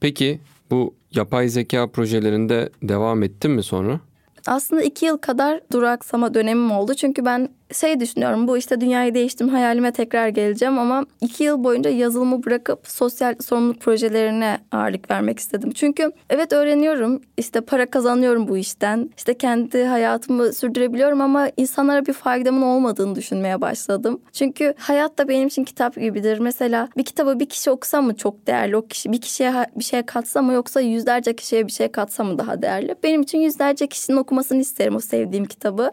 Peki 0.00 0.40
bu 0.70 0.94
yapay 1.12 1.48
zeka 1.48 1.90
projelerinde 1.90 2.70
devam 2.82 3.22
ettin 3.22 3.50
mi 3.50 3.62
sonra? 3.62 4.00
Aslında 4.46 4.82
iki 4.82 5.06
yıl 5.06 5.18
kadar 5.18 5.60
duraksama 5.72 6.34
dönemim 6.34 6.70
oldu. 6.70 6.94
Çünkü 6.94 7.24
ben 7.24 7.48
şey 7.74 8.00
düşünüyorum 8.00 8.48
bu 8.48 8.58
işte 8.58 8.80
dünyayı 8.80 9.14
değiştim 9.14 9.48
hayalime 9.48 9.92
tekrar 9.92 10.28
geleceğim 10.28 10.78
ama 10.78 11.06
iki 11.20 11.44
yıl 11.44 11.64
boyunca 11.64 11.90
yazılımı 11.90 12.44
bırakıp 12.44 12.88
sosyal 12.88 13.34
sorumluluk 13.40 13.80
projelerine 13.80 14.58
ağırlık 14.72 15.10
vermek 15.10 15.38
istedim. 15.38 15.70
Çünkü 15.70 16.12
evet 16.30 16.52
öğreniyorum 16.52 17.20
işte 17.36 17.60
para 17.60 17.86
kazanıyorum 17.86 18.48
bu 18.48 18.56
işten 18.56 19.10
işte 19.16 19.34
kendi 19.34 19.84
hayatımı 19.84 20.52
sürdürebiliyorum 20.52 21.20
ama 21.20 21.48
insanlara 21.56 22.06
bir 22.06 22.12
faydamın 22.12 22.62
olmadığını 22.62 23.14
düşünmeye 23.14 23.60
başladım. 23.60 24.20
Çünkü 24.32 24.74
hayat 24.78 25.18
da 25.18 25.28
benim 25.28 25.48
için 25.48 25.64
kitap 25.64 25.94
gibidir. 25.94 26.38
Mesela 26.38 26.88
bir 26.96 27.04
kitabı 27.04 27.40
bir 27.40 27.46
kişi 27.46 27.70
okusa 27.70 28.02
mı 28.02 28.16
çok 28.16 28.46
değerli 28.46 28.76
o 28.76 28.86
kişi 28.86 29.12
bir 29.12 29.20
kişiye 29.20 29.52
bir 29.76 29.84
şey 29.84 30.02
katsa 30.02 30.42
mı 30.42 30.52
yoksa 30.52 30.80
yüzlerce 30.80 31.36
kişiye 31.36 31.66
bir 31.66 31.72
şey 31.72 31.88
katsa 31.88 32.24
mı 32.24 32.38
daha 32.38 32.62
değerli? 32.62 32.94
Benim 33.02 33.22
için 33.22 33.38
yüzlerce 33.38 33.86
kişinin 33.86 34.16
okumasını 34.16 34.60
isterim 34.60 34.96
o 34.96 35.00
sevdiğim 35.00 35.44
kitabı. 35.44 35.90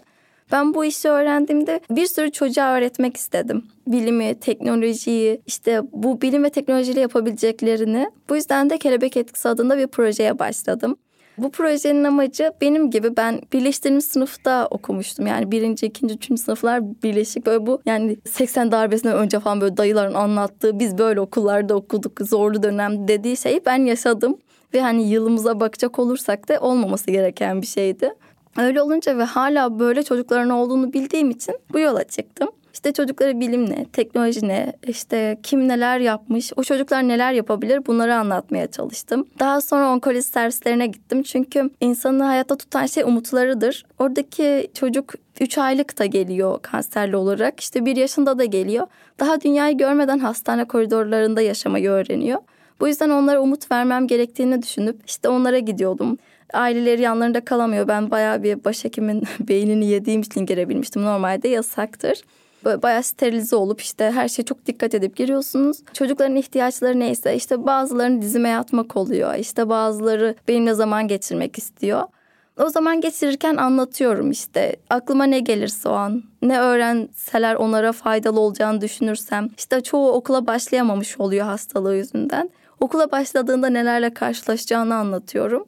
Ben 0.52 0.74
bu 0.74 0.86
işi 0.86 1.10
öğrendiğimde 1.10 1.80
bir 1.90 2.06
sürü 2.06 2.32
çocuğa 2.32 2.76
öğretmek 2.76 3.18
istedim. 3.18 3.66
Bilimi, 3.88 4.36
teknolojiyi, 4.36 5.42
işte 5.48 5.82
bu 5.92 6.22
bilim 6.22 6.44
ve 6.44 6.50
teknolojiyle 6.50 7.00
yapabileceklerini. 7.00 8.12
Bu 8.30 8.36
yüzden 8.36 8.70
de 8.70 8.78
Kelebek 8.78 9.18
Etkisi 9.18 9.50
adında 9.50 9.78
bir 9.78 9.88
projeye 9.88 10.40
başladım. 10.40 10.98
Bu 11.38 11.52
projenin 11.52 12.04
amacı 12.04 12.52
benim 12.62 12.92
gibi 12.92 13.18
ben 13.18 13.42
birleştirilmiş 13.54 14.06
sınıfta 14.06 14.68
okumuştum. 14.72 15.28
Yani 15.28 15.52
birinci, 15.52 15.86
ikinci, 15.86 16.14
üçüncü 16.14 16.42
sınıflar 16.42 17.02
birleşik. 17.04 17.46
Böyle 17.46 17.66
bu 17.66 17.82
yani 17.86 18.18
80 18.30 18.72
darbesinden 18.72 19.18
önce 19.18 19.40
falan 19.40 19.62
böyle 19.62 19.78
dayıların 19.78 20.14
anlattığı 20.14 20.80
biz 20.80 20.98
böyle 20.98 21.20
okullarda 21.20 21.76
okuduk 21.76 22.22
zorlu 22.22 22.64
dönem 22.64 23.08
dediği 23.08 23.38
şeyi 23.38 23.62
ben 23.66 23.86
yaşadım. 23.86 24.38
Ve 24.74 24.82
hani 24.82 25.10
yılımıza 25.10 25.60
bakacak 25.60 26.00
olursak 26.00 26.50
da 26.50 26.60
olmaması 26.60 27.12
gereken 27.12 27.62
bir 27.62 27.68
şeydi. 27.68 28.14
Öyle 28.57 28.81
olunca 28.81 29.17
ve 29.17 29.24
hala 29.24 29.79
böyle 29.79 30.03
çocukların 30.03 30.50
olduğunu 30.50 30.93
bildiğim 30.93 31.29
için 31.29 31.55
bu 31.74 31.79
yola 31.79 32.03
çıktım. 32.03 32.50
İşte 32.74 32.93
çocuklara 32.93 33.39
bilim 33.39 33.69
ne, 33.69 33.86
teknoloji 33.86 34.48
ne, 34.48 34.74
işte 34.88 35.39
kim 35.43 35.67
neler 35.67 36.00
yapmış, 36.00 36.53
o 36.55 36.63
çocuklar 36.63 37.07
neler 37.07 37.33
yapabilir 37.33 37.86
bunları 37.86 38.15
anlatmaya 38.15 38.67
çalıştım. 38.67 39.27
Daha 39.39 39.62
sonra 39.62 39.89
onkoloji 39.89 40.22
servislerine 40.22 40.88
gittim. 40.88 41.24
Çünkü 41.24 41.69
insanı 41.81 42.24
hayatta 42.24 42.57
tutan 42.57 42.86
şey 42.86 43.03
umutlarıdır. 43.03 43.86
Oradaki 44.00 44.72
çocuk 44.74 45.13
3 45.41 45.57
aylık 45.57 46.00
da 46.00 46.05
geliyor 46.05 46.60
kanserli 46.62 47.15
olarak. 47.15 47.60
İşte 47.60 47.86
1 47.86 47.95
yaşında 47.95 48.38
da 48.39 48.45
geliyor. 48.45 48.88
Daha 49.19 49.41
dünyayı 49.41 49.77
görmeden 49.77 50.19
hastane 50.19 50.65
koridorlarında 50.65 51.41
yaşamayı 51.41 51.89
öğreniyor. 51.89 52.39
Bu 52.79 52.88
yüzden 52.88 53.10
onlara 53.10 53.39
umut 53.39 53.72
vermem 53.72 54.07
gerektiğini 54.07 54.62
düşünüp 54.62 55.00
işte 55.07 55.29
onlara 55.29 55.60
gidiyordum. 55.60 56.17
Aileleri 56.53 57.01
yanlarında 57.01 57.45
kalamıyor. 57.45 57.88
Ben 57.88 58.12
bayağı 58.12 58.43
bir 58.43 58.63
başhekimin 58.63 59.24
beynini 59.39 59.86
yediğim 59.86 60.22
için 60.22 60.45
girebilmiştim. 60.45 61.03
Normalde 61.03 61.48
yasaktır. 61.48 62.22
Böyle 62.65 62.81
bayağı 62.81 63.03
sterilize 63.03 63.55
olup 63.55 63.81
işte 63.81 64.12
her 64.12 64.27
şeye 64.27 64.43
çok 64.43 64.65
dikkat 64.65 64.93
edip 64.93 65.15
giriyorsunuz. 65.15 65.77
Çocukların 65.93 66.36
ihtiyaçları 66.36 67.00
neyse 67.00 67.36
işte 67.36 67.65
bazılarını 67.65 68.22
dizime 68.22 68.50
yatmak 68.50 68.95
oluyor. 68.95 69.36
İşte 69.36 69.69
bazıları 69.69 70.36
benimle 70.48 70.74
zaman 70.74 71.07
geçirmek 71.07 71.57
istiyor. 71.57 72.03
O 72.60 72.69
zaman 72.69 73.01
geçirirken 73.01 73.55
anlatıyorum 73.55 74.31
işte 74.31 74.75
aklıma 74.89 75.24
ne 75.24 75.39
gelirse 75.39 75.89
o 75.89 75.91
an 75.91 76.24
ne 76.41 76.60
öğrenseler 76.60 77.55
onlara 77.55 77.91
faydalı 77.91 78.39
olacağını 78.39 78.81
düşünürsem 78.81 79.50
işte 79.57 79.81
çoğu 79.81 80.12
okula 80.12 80.48
başlayamamış 80.48 81.19
oluyor 81.19 81.45
hastalığı 81.45 81.95
yüzünden. 81.95 82.50
Okula 82.79 83.12
başladığında 83.12 83.69
nelerle 83.69 84.13
karşılaşacağını 84.13 84.95
anlatıyorum. 84.95 85.65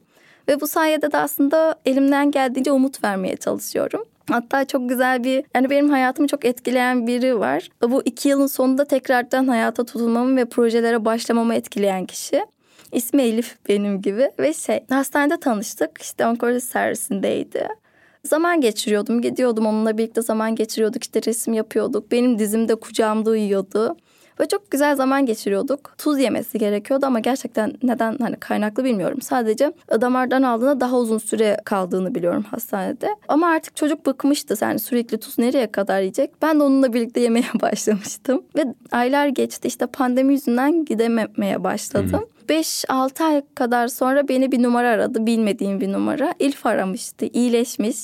Ve 0.48 0.60
bu 0.60 0.66
sayede 0.66 1.12
de 1.12 1.18
aslında 1.18 1.74
elimden 1.86 2.30
geldiğince 2.30 2.72
umut 2.72 3.04
vermeye 3.04 3.36
çalışıyorum. 3.36 4.04
Hatta 4.30 4.64
çok 4.64 4.88
güzel 4.88 5.24
bir 5.24 5.44
yani 5.54 5.70
benim 5.70 5.90
hayatımı 5.90 6.28
çok 6.28 6.44
etkileyen 6.44 7.06
biri 7.06 7.38
var. 7.38 7.68
Bu 7.82 8.02
iki 8.04 8.28
yılın 8.28 8.46
sonunda 8.46 8.84
tekrardan 8.84 9.48
hayata 9.48 9.84
tutulmamı 9.84 10.36
ve 10.36 10.44
projelere 10.44 11.04
başlamamı 11.04 11.54
etkileyen 11.54 12.06
kişi. 12.06 12.46
İsmi 12.92 13.22
Elif 13.22 13.56
benim 13.68 14.02
gibi 14.02 14.30
ve 14.38 14.54
şey 14.54 14.80
hastanede 14.88 15.40
tanıştık 15.40 15.90
işte 16.02 16.26
onkoloji 16.26 16.60
servisindeydi. 16.60 17.68
Zaman 18.24 18.60
geçiriyordum 18.60 19.22
gidiyordum 19.22 19.66
onunla 19.66 19.98
birlikte 19.98 20.22
zaman 20.22 20.54
geçiriyorduk 20.54 21.02
işte 21.02 21.20
resim 21.26 21.54
yapıyorduk. 21.54 22.12
Benim 22.12 22.38
dizimde 22.38 22.74
kucağımda 22.74 23.30
uyuyordu. 23.30 23.96
Ve 24.40 24.48
çok 24.48 24.70
güzel 24.70 24.96
zaman 24.96 25.26
geçiriyorduk. 25.26 25.94
Tuz 25.98 26.18
yemesi 26.18 26.58
gerekiyordu 26.58 27.06
ama 27.06 27.20
gerçekten 27.20 27.72
neden 27.82 28.16
hani 28.18 28.36
kaynaklı 28.36 28.84
bilmiyorum. 28.84 29.20
Sadece 29.22 29.72
damardan 30.00 30.42
aldığında 30.42 30.80
daha 30.80 30.98
uzun 30.98 31.18
süre 31.18 31.56
kaldığını 31.64 32.14
biliyorum 32.14 32.42
hastanede. 32.50 33.08
Ama 33.28 33.46
artık 33.46 33.76
çocuk 33.76 34.06
bıkmıştı. 34.06 34.54
Yani 34.60 34.78
sürekli 34.78 35.18
tuz 35.18 35.38
nereye 35.38 35.72
kadar 35.72 36.00
yiyecek? 36.00 36.42
Ben 36.42 36.60
de 36.60 36.62
onunla 36.62 36.92
birlikte 36.92 37.20
yemeye 37.20 37.46
başlamıştım. 37.62 38.42
Ve 38.56 38.64
aylar 38.92 39.26
geçti. 39.26 39.68
işte 39.68 39.86
pandemi 39.86 40.32
yüzünden 40.32 40.84
gidememeye 40.84 41.64
başladım. 41.64 42.20
Hı. 42.48 42.52
5-6 42.52 43.24
ay 43.24 43.42
kadar 43.54 43.88
sonra 43.88 44.28
beni 44.28 44.52
bir 44.52 44.62
numara 44.62 44.88
aradı. 44.88 45.26
Bilmediğim 45.26 45.80
bir 45.80 45.92
numara. 45.92 46.34
İlf 46.38 46.66
aramıştı. 46.66 47.26
iyileşmiş 47.32 47.96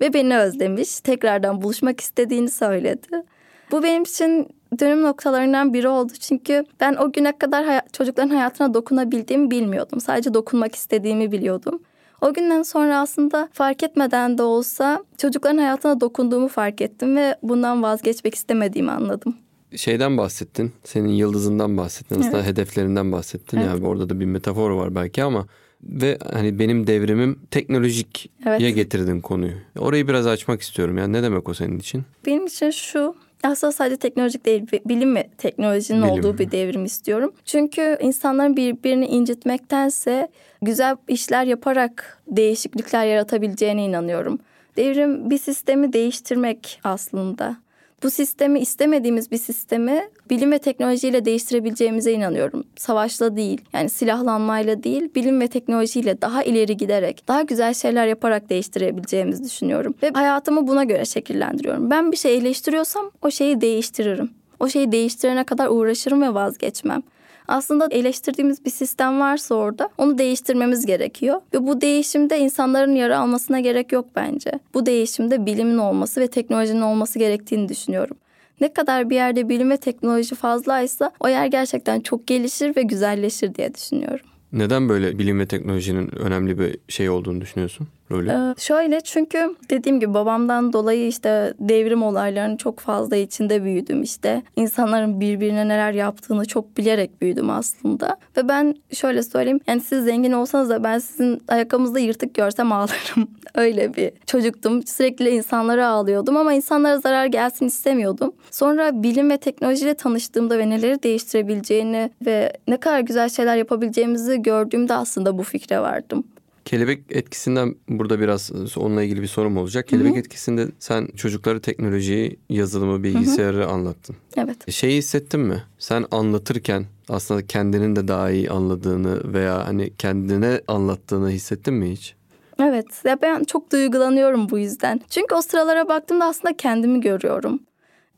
ve 0.00 0.14
beni 0.14 0.38
özlemiş. 0.38 1.00
Tekrardan 1.00 1.62
buluşmak 1.62 2.00
istediğini 2.00 2.50
söyledi. 2.50 3.22
Bu 3.70 3.82
benim 3.82 4.02
için 4.02 4.48
dönüm 4.78 5.02
noktalarından 5.02 5.74
biri 5.74 5.88
oldu. 5.88 6.12
Çünkü 6.20 6.64
ben 6.80 6.94
o 6.94 7.12
güne 7.12 7.38
kadar 7.38 7.64
hay- 7.64 7.80
çocukların 7.92 8.30
hayatına 8.30 8.74
dokunabildiğimi 8.74 9.50
bilmiyordum. 9.50 10.00
Sadece 10.00 10.34
dokunmak 10.34 10.74
istediğimi 10.74 11.32
biliyordum. 11.32 11.82
O 12.20 12.34
günden 12.34 12.62
sonra 12.62 13.00
aslında 13.00 13.48
fark 13.52 13.82
etmeden 13.82 14.38
de 14.38 14.42
olsa 14.42 15.04
çocukların 15.18 15.58
hayatına 15.58 16.00
dokunduğumu 16.00 16.48
fark 16.48 16.80
ettim 16.80 17.16
ve 17.16 17.36
bundan 17.42 17.82
vazgeçmek 17.82 18.34
istemediğimi 18.34 18.90
anladım. 18.90 19.36
Şeyden 19.76 20.18
bahsettin, 20.18 20.72
senin 20.84 21.08
yıldızından 21.08 21.76
bahsettin, 21.76 22.20
aslında 22.20 22.36
evet. 22.36 22.46
hedeflerinden 22.46 23.12
bahsettin. 23.12 23.58
Evet. 23.58 23.66
Yani 23.66 23.86
orada 23.86 24.08
da 24.08 24.20
bir 24.20 24.24
metafor 24.24 24.70
var 24.70 24.94
belki 24.94 25.22
ama 25.22 25.46
ve 25.82 26.18
hani 26.32 26.58
benim 26.58 26.86
devrimim 26.86 27.38
teknolojik 27.50 28.30
evet. 28.46 28.74
getirdin 28.74 29.20
konuyu. 29.20 29.52
Orayı 29.78 30.08
biraz 30.08 30.26
açmak 30.26 30.60
istiyorum. 30.60 30.98
Yani 30.98 31.12
ne 31.12 31.22
demek 31.22 31.48
o 31.48 31.54
senin 31.54 31.78
için? 31.78 32.02
Benim 32.26 32.46
için 32.46 32.70
şu 32.70 33.14
aslında 33.42 33.72
sadece 33.72 33.96
teknolojik 33.96 34.46
değil, 34.46 34.66
bilim 34.86 35.16
ve 35.16 35.28
teknolojinin 35.38 36.02
bilim. 36.02 36.10
olduğu 36.10 36.38
bir 36.38 36.50
devrim 36.50 36.84
istiyorum. 36.84 37.32
Çünkü 37.44 37.98
insanların 38.00 38.56
birbirini 38.56 39.06
incitmektense 39.06 40.28
güzel 40.62 40.96
işler 41.08 41.44
yaparak 41.44 42.22
değişiklikler 42.26 43.04
yaratabileceğine 43.04 43.84
inanıyorum. 43.84 44.38
Devrim 44.76 45.30
bir 45.30 45.38
sistemi 45.38 45.92
değiştirmek 45.92 46.80
aslında 46.84 47.56
bu 48.02 48.10
sistemi 48.10 48.60
istemediğimiz 48.60 49.30
bir 49.30 49.38
sistemi 49.38 50.08
bilim 50.30 50.52
ve 50.52 50.58
teknolojiyle 50.58 51.24
değiştirebileceğimize 51.24 52.12
inanıyorum. 52.12 52.64
Savaşla 52.76 53.36
değil 53.36 53.60
yani 53.72 53.88
silahlanmayla 53.88 54.82
değil 54.82 55.14
bilim 55.14 55.40
ve 55.40 55.48
teknolojiyle 55.48 56.22
daha 56.22 56.42
ileri 56.42 56.76
giderek 56.76 57.28
daha 57.28 57.42
güzel 57.42 57.74
şeyler 57.74 58.06
yaparak 58.06 58.50
değiştirebileceğimizi 58.50 59.44
düşünüyorum. 59.44 59.94
Ve 60.02 60.10
hayatımı 60.10 60.66
buna 60.68 60.84
göre 60.84 61.04
şekillendiriyorum. 61.04 61.90
Ben 61.90 62.12
bir 62.12 62.16
şey 62.16 62.36
eleştiriyorsam 62.36 63.10
o 63.22 63.30
şeyi 63.30 63.60
değiştiririm. 63.60 64.30
O 64.60 64.68
şeyi 64.68 64.92
değiştirene 64.92 65.44
kadar 65.44 65.68
uğraşırım 65.68 66.22
ve 66.22 66.34
vazgeçmem. 66.34 67.02
Aslında 67.50 67.88
eleştirdiğimiz 67.90 68.64
bir 68.64 68.70
sistem 68.70 69.20
varsa 69.20 69.54
orada 69.54 69.88
onu 69.98 70.18
değiştirmemiz 70.18 70.86
gerekiyor. 70.86 71.40
Ve 71.54 71.66
bu 71.66 71.80
değişimde 71.80 72.38
insanların 72.38 72.94
yara 72.94 73.18
almasına 73.18 73.60
gerek 73.60 73.92
yok 73.92 74.06
bence. 74.16 74.52
Bu 74.74 74.86
değişimde 74.86 75.46
bilimin 75.46 75.78
olması 75.78 76.20
ve 76.20 76.26
teknolojinin 76.26 76.80
olması 76.80 77.18
gerektiğini 77.18 77.68
düşünüyorum. 77.68 78.16
Ne 78.60 78.72
kadar 78.72 79.10
bir 79.10 79.14
yerde 79.14 79.48
bilim 79.48 79.70
ve 79.70 79.76
teknoloji 79.76 80.34
fazlaysa 80.34 81.10
o 81.20 81.28
yer 81.28 81.46
gerçekten 81.46 82.00
çok 82.00 82.26
gelişir 82.26 82.76
ve 82.76 82.82
güzelleşir 82.82 83.54
diye 83.54 83.74
düşünüyorum. 83.74 84.26
Neden 84.52 84.88
böyle 84.88 85.18
bilim 85.18 85.40
ve 85.40 85.46
teknolojinin 85.46 86.14
önemli 86.18 86.58
bir 86.58 86.78
şey 86.88 87.10
olduğunu 87.10 87.40
düşünüyorsun? 87.40 87.88
Rolü? 88.10 88.30
Ee, 88.30 88.54
şöyle 88.58 89.00
çünkü 89.00 89.56
dediğim 89.70 90.00
gibi 90.00 90.14
babamdan 90.14 90.72
dolayı 90.72 91.06
işte 91.06 91.54
devrim 91.60 92.02
olaylarının 92.02 92.56
çok 92.56 92.78
fazla 92.80 93.16
içinde 93.16 93.64
büyüdüm 93.64 94.02
işte. 94.02 94.42
İnsanların 94.56 95.20
birbirine 95.20 95.68
neler 95.68 95.92
yaptığını 95.92 96.44
çok 96.44 96.76
bilerek 96.76 97.20
büyüdüm 97.22 97.50
aslında. 97.50 98.16
Ve 98.36 98.48
ben 98.48 98.74
şöyle 98.92 99.22
söyleyeyim 99.22 99.60
yani 99.66 99.80
siz 99.80 100.04
zengin 100.04 100.32
olsanız 100.32 100.70
da 100.70 100.84
ben 100.84 100.98
sizin 100.98 101.42
ayakkabınızda 101.48 101.98
yırtık 101.98 102.34
görsem 102.34 102.72
ağlarım. 102.72 103.28
Öyle 103.54 103.94
bir 103.94 104.12
çocuktum. 104.26 104.86
Sürekli 104.86 105.30
insanlara 105.30 105.88
ağlıyordum 105.88 106.36
ama 106.36 106.52
insanlara 106.52 106.98
zarar 107.00 107.26
gelsin 107.26 107.66
istemiyordum. 107.66 108.32
Sonra 108.50 109.02
bilim 109.02 109.30
ve 109.30 109.36
teknolojiyle 109.36 109.94
tanıştığımda 109.94 110.58
ve 110.58 110.70
neleri 110.70 111.02
değiştirebileceğini 111.02 112.10
ve 112.26 112.52
ne 112.68 112.76
kadar 112.76 113.00
güzel 113.00 113.28
şeyler 113.28 113.56
yapabileceğimizi 113.56 114.42
gördüğümde 114.42 114.94
aslında 114.94 115.38
bu 115.38 115.42
fikre 115.42 115.80
vardım. 115.80 116.24
Kelebek 116.64 117.02
etkisinden 117.10 117.74
burada 117.88 118.20
biraz 118.20 118.50
onunla 118.76 119.02
ilgili 119.02 119.22
bir 119.22 119.26
sorum 119.26 119.56
olacak. 119.56 119.88
Kelebek 119.88 120.10
Hı-hı. 120.10 120.18
etkisinde 120.18 120.68
sen 120.78 121.08
çocukları 121.16 121.60
teknolojiyi, 121.60 122.36
yazılımı, 122.48 123.02
bilgisayarı 123.02 123.56
Hı-hı. 123.56 123.66
anlattın. 123.66 124.16
Evet. 124.36 124.70
Şeyi 124.72 124.98
hissettin 124.98 125.40
mi? 125.40 125.62
Sen 125.78 126.04
anlatırken 126.10 126.84
aslında 127.08 127.46
kendinin 127.46 127.96
de 127.96 128.08
daha 128.08 128.30
iyi 128.30 128.50
anladığını 128.50 129.32
veya 129.34 129.66
hani 129.66 129.92
kendine 129.98 130.60
anlattığını 130.68 131.30
hissettin 131.30 131.74
mi 131.74 131.90
hiç? 131.90 132.14
Evet 132.62 132.86
ya 133.04 133.18
ben 133.22 133.44
çok 133.44 133.72
duygulanıyorum 133.72 134.50
bu 134.50 134.58
yüzden. 134.58 135.00
Çünkü 135.10 135.34
o 135.34 135.42
sıralara 135.42 135.88
baktığımda 135.88 136.24
aslında 136.24 136.56
kendimi 136.56 137.00
görüyorum. 137.00 137.60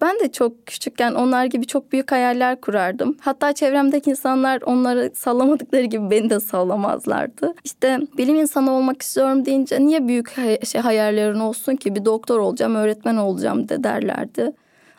Ben 0.03 0.21
de 0.21 0.33
çok 0.33 0.67
küçükken 0.67 1.15
onlar 1.15 1.45
gibi 1.45 1.67
çok 1.67 1.93
büyük 1.93 2.13
hayaller 2.13 2.61
kurardım. 2.61 3.17
Hatta 3.21 3.53
çevremdeki 3.53 4.11
insanlar 4.11 4.63
onları 4.63 5.11
sallamadıkları 5.15 5.85
gibi 5.85 6.11
beni 6.11 6.31
de 6.31 6.41
sallamazlardı. 6.41 7.55
İşte 7.65 7.99
bilim 8.19 8.35
insanı 8.35 8.73
olmak 8.73 9.03
istiyorum 9.03 9.45
deyince 9.45 9.81
niye 9.81 10.09
büyük 10.09 10.39
hay- 10.39 10.61
şey 10.65 10.81
hayallerin 10.81 11.41
olsun 11.41 11.77
ki 11.77 11.95
bir 11.95 12.05
doktor 12.05 12.39
olacağım, 12.39 12.75
öğretmen 12.75 13.17
olacağım 13.17 13.69
de 13.69 13.85
derlerdi. 13.85 14.53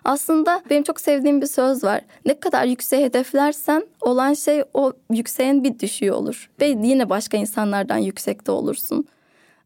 Aslında 0.06 0.62
benim 0.70 0.84
çok 0.84 1.02
sevdiğim 1.02 1.42
bir 1.42 1.48
söz 1.48 1.84
var. 1.84 2.02
Ne 2.26 2.40
kadar 2.40 2.66
yüksek 2.66 3.00
hedeflersen 3.06 3.84
olan 4.02 4.34
şey 4.34 4.64
o 4.74 4.92
yükseğin 5.12 5.64
bir 5.64 5.80
düşüğü 5.80 6.12
olur. 6.12 6.50
Ve 6.62 6.66
yine 6.66 7.10
başka 7.10 7.38
insanlardan 7.38 7.98
yüksekte 7.98 8.52
olursun. 8.52 9.06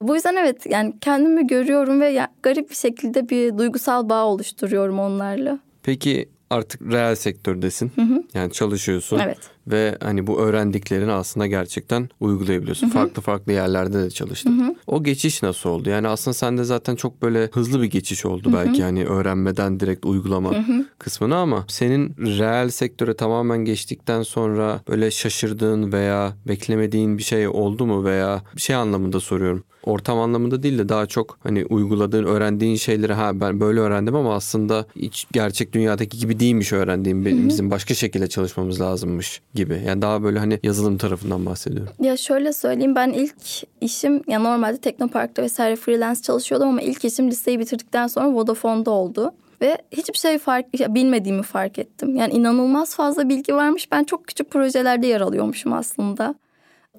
Bu 0.01 0.15
yüzden 0.15 0.35
evet 0.35 0.65
yani 0.65 0.93
kendimi 1.01 1.47
görüyorum 1.47 2.01
ve 2.01 2.27
garip 2.43 2.69
bir 2.69 2.75
şekilde 2.75 3.29
bir 3.29 3.57
duygusal 3.57 4.09
bağ 4.09 4.25
oluşturuyorum 4.25 4.99
onlarla. 4.99 5.59
Peki 5.83 6.29
artık 6.49 6.81
reel 6.81 7.15
sektördesin. 7.15 7.91
Hı 7.95 8.01
hı. 8.01 8.23
Yani 8.33 8.51
çalışıyorsun. 8.51 9.19
Evet. 9.19 9.37
Ve 9.71 9.97
hani 10.03 10.27
bu 10.27 10.39
öğrendiklerini 10.39 11.11
aslında 11.11 11.47
gerçekten 11.47 12.09
uygulayabiliyorsun. 12.19 12.87
Hı 12.87 12.91
hı. 12.91 12.93
Farklı 12.93 13.21
farklı 13.21 13.51
yerlerde 13.51 14.03
de 14.03 14.09
çalıştın. 14.09 14.59
Hı 14.59 14.65
hı. 14.65 14.75
O 14.87 15.03
geçiş 15.03 15.43
nasıl 15.43 15.69
oldu? 15.69 15.89
Yani 15.89 16.07
aslında 16.07 16.33
sende 16.33 16.63
zaten 16.63 16.95
çok 16.95 17.21
böyle 17.21 17.49
hızlı 17.53 17.81
bir 17.81 17.87
geçiş 17.87 18.25
oldu 18.25 18.47
hı 18.47 18.49
hı. 18.49 18.55
belki 18.55 18.83
hani 18.83 19.05
öğrenmeden 19.05 19.79
direkt 19.79 20.05
uygulama 20.05 20.51
hı 20.51 20.59
hı. 20.59 20.85
kısmını 20.99 21.35
ama 21.35 21.65
senin 21.67 22.15
reel 22.17 22.69
sektöre 22.69 23.13
tamamen 23.13 23.65
geçtikten 23.65 24.21
sonra 24.21 24.81
böyle 24.89 25.11
şaşırdığın 25.11 25.91
veya 25.91 26.33
beklemediğin 26.47 27.17
bir 27.17 27.23
şey 27.23 27.47
oldu 27.47 27.85
mu 27.85 28.05
veya 28.05 28.41
bir 28.55 28.61
şey 28.61 28.75
anlamında 28.75 29.19
soruyorum 29.19 29.63
ortam 29.87 30.19
anlamında 30.19 30.63
değil 30.63 30.77
de 30.77 30.89
daha 30.89 31.05
çok 31.05 31.39
hani 31.43 31.65
uyguladığın, 31.65 32.23
öğrendiğin 32.23 32.75
şeyleri 32.75 33.13
ha 33.13 33.39
ben 33.39 33.59
böyle 33.59 33.79
öğrendim 33.79 34.15
ama 34.15 34.35
aslında 34.35 34.85
hiç 34.95 35.27
gerçek 35.31 35.73
dünyadaki 35.73 36.19
gibi 36.19 36.39
değilmiş 36.39 36.73
öğrendiğim. 36.73 37.25
Bizim 37.49 37.71
başka 37.71 37.93
şekilde 37.93 38.27
çalışmamız 38.27 38.81
lazımmış 38.81 39.41
gibi. 39.57 39.81
Yani 39.87 40.01
daha 40.01 40.23
böyle 40.23 40.39
hani 40.39 40.59
yazılım 40.63 40.97
tarafından 40.97 41.45
bahsediyorum. 41.45 41.93
Ya 41.99 42.17
şöyle 42.17 42.53
söyleyeyim 42.53 42.95
ben 42.95 43.09
ilk 43.09 43.35
işim 43.81 44.21
ya 44.27 44.39
normalde 44.39 44.77
Teknopark'ta 44.77 45.43
vesaire 45.43 45.75
freelance 45.75 46.21
çalışıyordum 46.21 46.67
ama 46.69 46.81
ilk 46.81 47.05
işim 47.05 47.31
liseyi 47.31 47.59
bitirdikten 47.59 48.07
sonra 48.07 48.33
Vodafone'da 48.33 48.91
oldu. 48.91 49.31
Ve 49.61 49.77
hiçbir 49.91 50.17
şey 50.17 50.37
fark 50.37 50.73
bilmediğimi 50.73 51.43
fark 51.43 51.79
ettim. 51.79 52.15
Yani 52.15 52.33
inanılmaz 52.33 52.95
fazla 52.95 53.29
bilgi 53.29 53.55
varmış. 53.55 53.91
Ben 53.91 54.03
çok 54.03 54.27
küçük 54.27 54.51
projelerde 54.51 55.07
yer 55.07 55.21
alıyormuşum 55.21 55.73
aslında. 55.73 56.35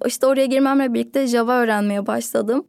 İşte 0.07 0.27
oraya 0.27 0.47
girmemle 0.47 0.95
birlikte 0.95 1.27
Java 1.27 1.53
öğrenmeye 1.53 2.07
başladım. 2.07 2.65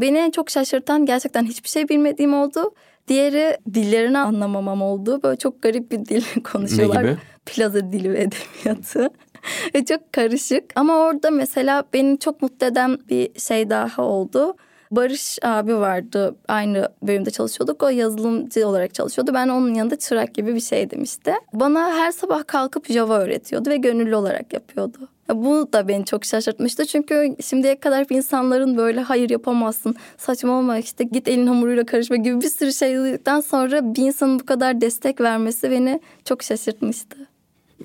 Beni 0.00 0.18
en 0.18 0.30
çok 0.30 0.50
şaşırtan 0.50 1.06
gerçekten 1.06 1.44
hiçbir 1.44 1.68
şey 1.68 1.88
bilmediğim 1.88 2.34
oldu. 2.34 2.74
Diğeri 3.08 3.56
dillerini 3.74 4.18
anlamamam 4.18 4.82
oldu. 4.82 5.20
Böyle 5.22 5.36
çok 5.36 5.62
garip 5.62 5.92
bir 5.92 6.04
dil 6.04 6.22
konuşuyorlar. 6.52 7.04
Ne 7.04 7.10
gibi? 7.10 7.18
Plaza 7.46 7.92
dili 7.92 8.12
ve 8.12 8.22
edebiyatı. 8.22 9.10
çok 9.88 10.12
karışık. 10.12 10.64
Ama 10.74 10.96
orada 10.96 11.30
mesela 11.30 11.84
beni 11.92 12.18
çok 12.18 12.42
mutlu 12.42 12.66
eden 12.66 12.98
bir 13.08 13.40
şey 13.40 13.70
daha 13.70 14.02
oldu. 14.02 14.56
Barış 14.90 15.38
abi 15.42 15.76
vardı. 15.76 16.36
Aynı 16.48 16.88
bölümde 17.02 17.30
çalışıyorduk. 17.30 17.82
O 17.82 17.88
yazılımcı 17.88 18.68
olarak 18.68 18.94
çalışıyordu. 18.94 19.34
Ben 19.34 19.48
onun 19.48 19.74
yanında 19.74 19.96
çırak 19.96 20.34
gibi 20.34 20.54
bir 20.54 20.60
şey 20.60 20.90
demişti. 20.90 21.32
Bana 21.52 21.96
her 21.96 22.12
sabah 22.12 22.46
kalkıp 22.46 22.92
Java 22.92 23.18
öğretiyordu 23.18 23.70
ve 23.70 23.76
gönüllü 23.76 24.16
olarak 24.16 24.52
yapıyordu. 24.52 24.98
Bu 25.34 25.72
da 25.72 25.88
beni 25.88 26.04
çok 26.04 26.24
şaşırtmıştı. 26.24 26.86
Çünkü 26.86 27.36
şimdiye 27.44 27.80
kadar 27.80 28.06
insanların 28.10 28.76
böyle 28.76 29.00
hayır 29.00 29.30
yapamazsın, 29.30 29.94
saçmalama 30.16 30.78
işte 30.78 31.04
git 31.04 31.28
elin 31.28 31.46
hamuruyla 31.46 31.86
karışma 31.86 32.16
gibi 32.16 32.40
bir 32.40 32.48
sürü 32.48 32.72
şey 32.72 32.96
duyduktan 32.96 33.40
sonra 33.40 33.94
bir 33.94 34.02
insanın 34.02 34.38
bu 34.40 34.46
kadar 34.46 34.80
destek 34.80 35.20
vermesi 35.20 35.70
beni 35.70 36.00
çok 36.24 36.42
şaşırtmıştı. 36.42 37.27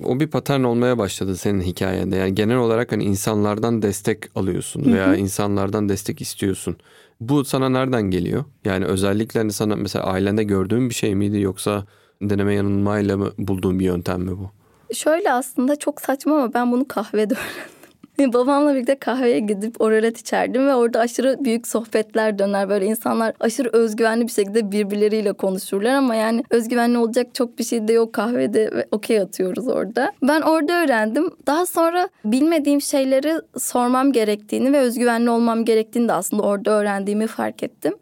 O 0.02 0.20
bir 0.20 0.26
patern 0.26 0.62
olmaya 0.62 0.98
başladı 0.98 1.36
senin 1.36 1.60
hikayende. 1.60 2.16
Yani 2.16 2.34
genel 2.34 2.56
olarak 2.56 2.92
hani 2.92 3.04
insanlardan 3.04 3.82
destek 3.82 4.18
alıyorsun 4.34 4.92
veya 4.92 5.06
hı 5.06 5.12
hı. 5.12 5.16
insanlardan 5.16 5.88
destek 5.88 6.20
istiyorsun. 6.20 6.76
Bu 7.20 7.44
sana 7.44 7.68
nereden 7.68 8.02
geliyor? 8.02 8.44
Yani 8.64 8.84
özellikle 8.84 9.40
hani 9.40 9.52
sana 9.52 9.76
mesela 9.76 10.04
ailende 10.04 10.44
gördüğün 10.44 10.88
bir 10.88 10.94
şey 10.94 11.14
miydi 11.14 11.40
yoksa 11.40 11.84
deneme 12.22 12.54
yanılmayla 12.54 13.16
mı 13.16 13.32
bulduğun 13.38 13.78
bir 13.78 13.84
yöntem 13.84 14.20
mi 14.20 14.38
bu? 14.38 14.50
Şöyle 14.94 15.32
aslında 15.32 15.76
çok 15.76 16.00
saçma 16.00 16.34
ama 16.36 16.54
ben 16.54 16.72
bunu 16.72 16.88
kahvede 16.88 17.34
öğrendim. 17.34 17.83
Babamla 18.18 18.74
birlikte 18.74 18.98
kahveye 18.98 19.40
gidip 19.40 19.80
oralet 19.80 20.18
içerdim 20.18 20.66
ve 20.66 20.74
orada 20.74 21.00
aşırı 21.00 21.36
büyük 21.40 21.68
sohbetler 21.68 22.38
döner. 22.38 22.68
Böyle 22.68 22.86
insanlar 22.86 23.34
aşırı 23.40 23.70
özgüvenli 23.72 24.26
bir 24.26 24.32
şekilde 24.32 24.72
birbirleriyle 24.72 25.32
konuşurlar 25.32 25.94
ama 25.94 26.14
yani 26.14 26.44
özgüvenli 26.50 26.98
olacak 26.98 27.34
çok 27.34 27.58
bir 27.58 27.64
şey 27.64 27.88
de 27.88 27.92
yok 27.92 28.12
kahvede 28.12 28.72
ve 28.72 28.86
okey 28.90 29.20
atıyoruz 29.20 29.68
orada. 29.68 30.12
Ben 30.22 30.40
orada 30.40 30.72
öğrendim. 30.72 31.30
Daha 31.46 31.66
sonra 31.66 32.08
bilmediğim 32.24 32.80
şeyleri 32.80 33.34
sormam 33.58 34.12
gerektiğini 34.12 34.72
ve 34.72 34.78
özgüvenli 34.78 35.30
olmam 35.30 35.64
gerektiğini 35.64 36.08
de 36.08 36.12
aslında 36.12 36.42
orada 36.42 36.70
öğrendiğimi 36.70 37.26
fark 37.26 37.62
ettim. 37.62 37.94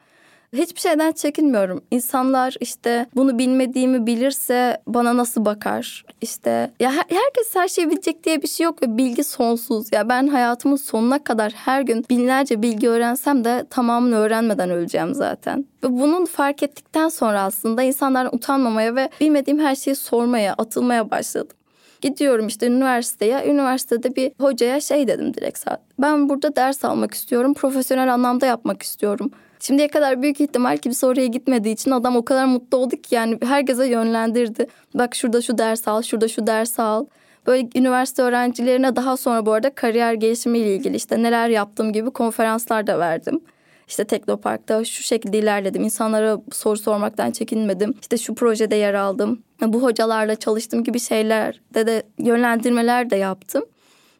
Hiçbir 0.56 0.80
şeyden 0.80 1.12
çekinmiyorum. 1.12 1.82
İnsanlar 1.90 2.56
işte 2.60 3.06
bunu 3.16 3.38
bilmediğimi 3.38 4.06
bilirse 4.06 4.82
bana 4.86 5.16
nasıl 5.16 5.44
bakar? 5.44 6.04
İşte 6.20 6.70
ya 6.80 6.92
herkes 6.92 7.54
her 7.54 7.68
şeyi 7.68 7.90
bilecek 7.90 8.24
diye 8.24 8.42
bir 8.42 8.48
şey 8.48 8.64
yok 8.64 8.82
ve 8.82 8.98
bilgi 8.98 9.24
sonsuz. 9.24 9.92
Ya 9.92 10.08
ben 10.08 10.26
hayatımın 10.26 10.76
sonuna 10.76 11.24
kadar 11.24 11.52
her 11.52 11.82
gün 11.82 12.04
binlerce 12.10 12.62
bilgi 12.62 12.88
öğrensem 12.88 13.44
de 13.44 13.66
tamamını 13.70 14.16
öğrenmeden 14.16 14.70
öleceğim 14.70 15.14
zaten. 15.14 15.64
Ve 15.84 15.90
bunun 15.90 16.24
fark 16.24 16.62
ettikten 16.62 17.08
sonra 17.08 17.42
aslında 17.42 17.82
insanlar 17.82 18.28
utanmamaya 18.32 18.96
ve 18.96 19.10
bilmediğim 19.20 19.58
her 19.58 19.74
şeyi 19.74 19.96
sormaya, 19.96 20.54
atılmaya 20.58 21.10
başladım. 21.10 21.56
Gidiyorum 22.00 22.46
işte 22.46 22.66
üniversiteye. 22.66 23.44
Üniversitede 23.46 24.16
bir 24.16 24.32
hocaya 24.40 24.80
şey 24.80 25.08
dedim 25.08 25.34
direkt. 25.34 25.66
Ben 25.98 26.28
burada 26.28 26.56
ders 26.56 26.84
almak 26.84 27.14
istiyorum. 27.14 27.54
Profesyonel 27.54 28.14
anlamda 28.14 28.46
yapmak 28.46 28.82
istiyorum. 28.82 29.30
Şimdiye 29.62 29.88
kadar 29.88 30.22
büyük 30.22 30.40
ihtimal 30.40 30.76
kimse 30.76 31.06
oraya 31.06 31.26
gitmediği 31.26 31.74
için 31.74 31.90
adam 31.90 32.16
o 32.16 32.24
kadar 32.24 32.44
mutlu 32.44 32.78
oldu 32.78 32.96
ki 32.96 33.14
yani 33.14 33.38
herkese 33.42 33.86
yönlendirdi. 33.86 34.66
Bak 34.94 35.14
şurada 35.14 35.42
şu 35.42 35.58
ders 35.58 35.88
al, 35.88 36.02
şurada 36.02 36.28
şu 36.28 36.46
ders 36.46 36.78
al. 36.78 37.06
Böyle 37.46 37.68
üniversite 37.74 38.22
öğrencilerine 38.22 38.96
daha 38.96 39.16
sonra 39.16 39.46
bu 39.46 39.52
arada 39.52 39.74
kariyer 39.74 40.14
gelişimiyle 40.14 40.74
ilgili 40.74 40.96
işte 40.96 41.22
neler 41.22 41.48
yaptığım 41.48 41.92
gibi 41.92 42.10
konferanslar 42.10 42.86
da 42.86 42.98
verdim. 42.98 43.40
İşte 43.88 44.04
Teknopark'ta 44.04 44.84
şu 44.84 45.02
şekilde 45.02 45.38
ilerledim. 45.38 45.84
İnsanlara 45.84 46.38
soru 46.52 46.76
sormaktan 46.76 47.30
çekinmedim. 47.30 47.94
İşte 48.00 48.18
şu 48.18 48.34
projede 48.34 48.76
yer 48.76 48.94
aldım. 48.94 49.42
Bu 49.66 49.82
hocalarla 49.82 50.36
çalıştığım 50.36 50.84
gibi 50.84 51.00
şeylerde 51.00 51.86
de 51.86 52.02
yönlendirmeler 52.18 53.10
de 53.10 53.16
yaptım. 53.16 53.64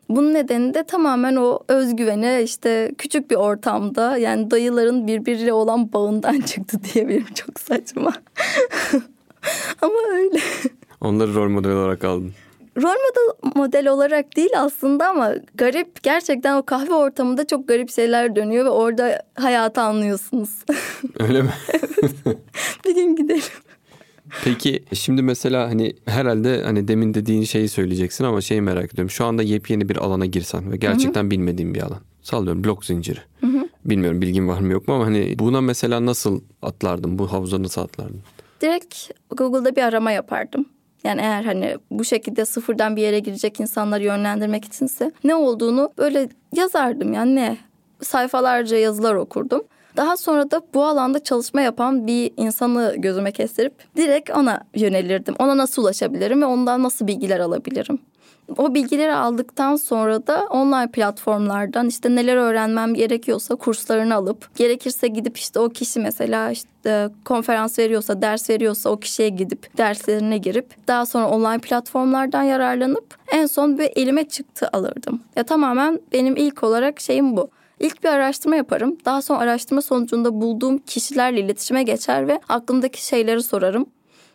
Bunun 0.09 0.35
nedeni 0.35 0.75
de 0.75 0.85
tamamen 0.85 1.37
o 1.37 1.61
özgüvene 1.69 2.43
işte 2.43 2.93
küçük 2.99 3.31
bir 3.31 3.37
ortamda 3.37 4.17
yani 4.17 4.51
dayıların 4.51 5.07
birbiriyle 5.07 5.53
olan 5.53 5.93
bağından 5.93 6.41
çıktı 6.47 6.79
diyebilirim. 6.85 7.35
Çok 7.35 7.61
saçma. 7.61 8.13
Ama 9.83 9.95
öyle. 10.13 10.39
Onları 11.01 11.35
rol 11.35 11.49
model 11.49 11.73
olarak 11.73 12.05
aldın. 12.05 12.33
Rol 12.77 12.89
model, 12.89 13.55
model 13.57 13.89
olarak 13.89 14.37
değil 14.37 14.51
aslında 14.57 15.09
ama 15.09 15.35
garip 15.55 16.03
gerçekten 16.03 16.57
o 16.57 16.63
kahve 16.63 16.95
ortamında 16.95 17.47
çok 17.47 17.69
garip 17.69 17.91
şeyler 17.91 18.37
dönüyor 18.37 18.65
ve 18.65 18.69
orada 18.69 19.23
hayatı 19.35 19.81
anlıyorsunuz. 19.81 20.51
Öyle 21.21 21.43
mi? 21.43 21.51
evet. 21.73 22.39
Bir 22.85 22.95
gün 22.95 23.17
gidelim. 23.17 23.43
Peki 24.45 24.85
şimdi 24.93 25.23
mesela 25.23 25.69
hani 25.69 25.93
herhalde 26.05 26.63
hani 26.63 26.89
demin 26.89 27.15
dediğin 27.15 27.45
şeyi 27.45 27.69
söyleyeceksin 27.69 28.25
ama 28.25 28.41
şeyi 28.41 28.61
merak 28.61 28.93
ediyorum. 28.93 29.11
Şu 29.11 29.25
anda 29.25 29.43
yepyeni 29.43 29.89
bir 29.89 29.97
alana 29.97 30.27
girsen 30.27 30.73
ve 30.73 30.77
gerçekten 30.77 31.23
Hı-hı. 31.23 31.31
bilmediğin 31.31 31.75
bir 31.75 31.83
alan. 31.83 32.01
Sallıyorum 32.23 32.65
blok 32.65 32.85
zinciri. 32.85 33.21
Hı-hı. 33.41 33.69
Bilmiyorum 33.85 34.23
bilgin 34.23 34.49
var 34.49 34.61
mı 34.61 34.73
yok 34.73 34.89
mu 34.89 34.95
ama 34.95 35.07
hani 35.07 35.39
buna 35.39 35.61
mesela 35.61 36.07
nasıl 36.07 36.41
atlardın? 36.63 37.19
Bu 37.19 37.33
havuza 37.33 37.63
nasıl 37.63 37.81
atlardın? 37.81 38.21
Direkt 38.61 39.11
Google'da 39.31 39.77
bir 39.77 39.83
arama 39.83 40.11
yapardım. 40.13 40.67
Yani 41.05 41.21
eğer 41.21 41.45
hani 41.45 41.77
bu 41.91 42.05
şekilde 42.05 42.45
sıfırdan 42.45 42.97
bir 42.97 43.03
yere 43.03 43.19
girecek 43.19 43.61
insanları 43.61 44.05
yönlendirmek 44.05 44.65
içinse 44.65 45.13
ne 45.25 45.35
olduğunu 45.35 45.93
böyle 45.99 46.29
yazardım 46.57 47.13
yani 47.13 47.35
ne? 47.35 47.59
Sayfalarca 48.03 48.77
yazılar 48.77 49.15
okurdum. 49.15 49.63
Daha 49.97 50.17
sonra 50.17 50.51
da 50.51 50.63
bu 50.75 50.85
alanda 50.85 51.25
çalışma 51.25 51.61
yapan 51.61 52.07
bir 52.07 52.33
insanı 52.37 52.95
gözüme 52.99 53.33
kestirip 53.33 53.75
direkt 53.97 54.31
ona 54.31 54.61
yönelirdim. 54.75 55.35
Ona 55.39 55.57
nasıl 55.57 55.83
ulaşabilirim 55.83 56.43
ve 56.43 56.47
ondan 56.47 56.83
nasıl 56.83 57.07
bilgiler 57.07 57.41
alabilirim? 57.41 57.99
O 58.59 58.75
bilgileri 58.75 59.15
aldıktan 59.15 59.77
sonra 59.77 60.27
da 60.27 60.47
online 60.51 60.91
platformlardan 60.91 61.89
işte 61.89 62.15
neler 62.15 62.37
öğrenmem 62.37 62.95
gerekiyorsa 62.95 63.55
kurslarını 63.55 64.15
alıp 64.15 64.57
gerekirse 64.57 65.09
gidip 65.09 65.39
işte 65.39 65.61
o 65.61 65.69
kişi 65.69 66.01
mesela 66.01 66.51
işte 66.51 67.09
konferans 67.25 67.79
veriyorsa, 67.79 68.23
ders 68.23 68.51
veriyorsa 68.51 68.91
o 68.91 68.97
kişiye 68.97 69.29
gidip 69.29 69.79
derslerine 69.79 70.39
girip 70.39 70.89
daha 70.89 71.07
sonra 71.07 71.29
online 71.29 71.59
platformlardan 71.59 72.43
yararlanıp 72.43 73.17
en 73.33 73.47
son 73.47 73.79
bir 73.79 73.91
elime 73.97 74.29
çıktı 74.29 74.69
alırdım. 74.73 75.21
Ya 75.37 75.43
tamamen 75.43 76.01
benim 76.13 76.37
ilk 76.37 76.63
olarak 76.63 77.01
şeyim 77.01 77.37
bu. 77.37 77.51
İlk 77.81 78.05
bir 78.05 78.09
araştırma 78.09 78.57
yaparım. 78.57 78.97
Daha 79.05 79.23
sonra 79.23 79.39
araştırma 79.39 79.83
sonucunda 79.83 80.41
bulduğum 80.41 80.79
kişilerle 80.79 81.41
iletişime 81.41 81.83
geçer 81.83 82.29
ve 82.29 82.41
aklımdaki 82.49 83.07
şeyleri 83.07 83.43
sorarım. 83.43 83.87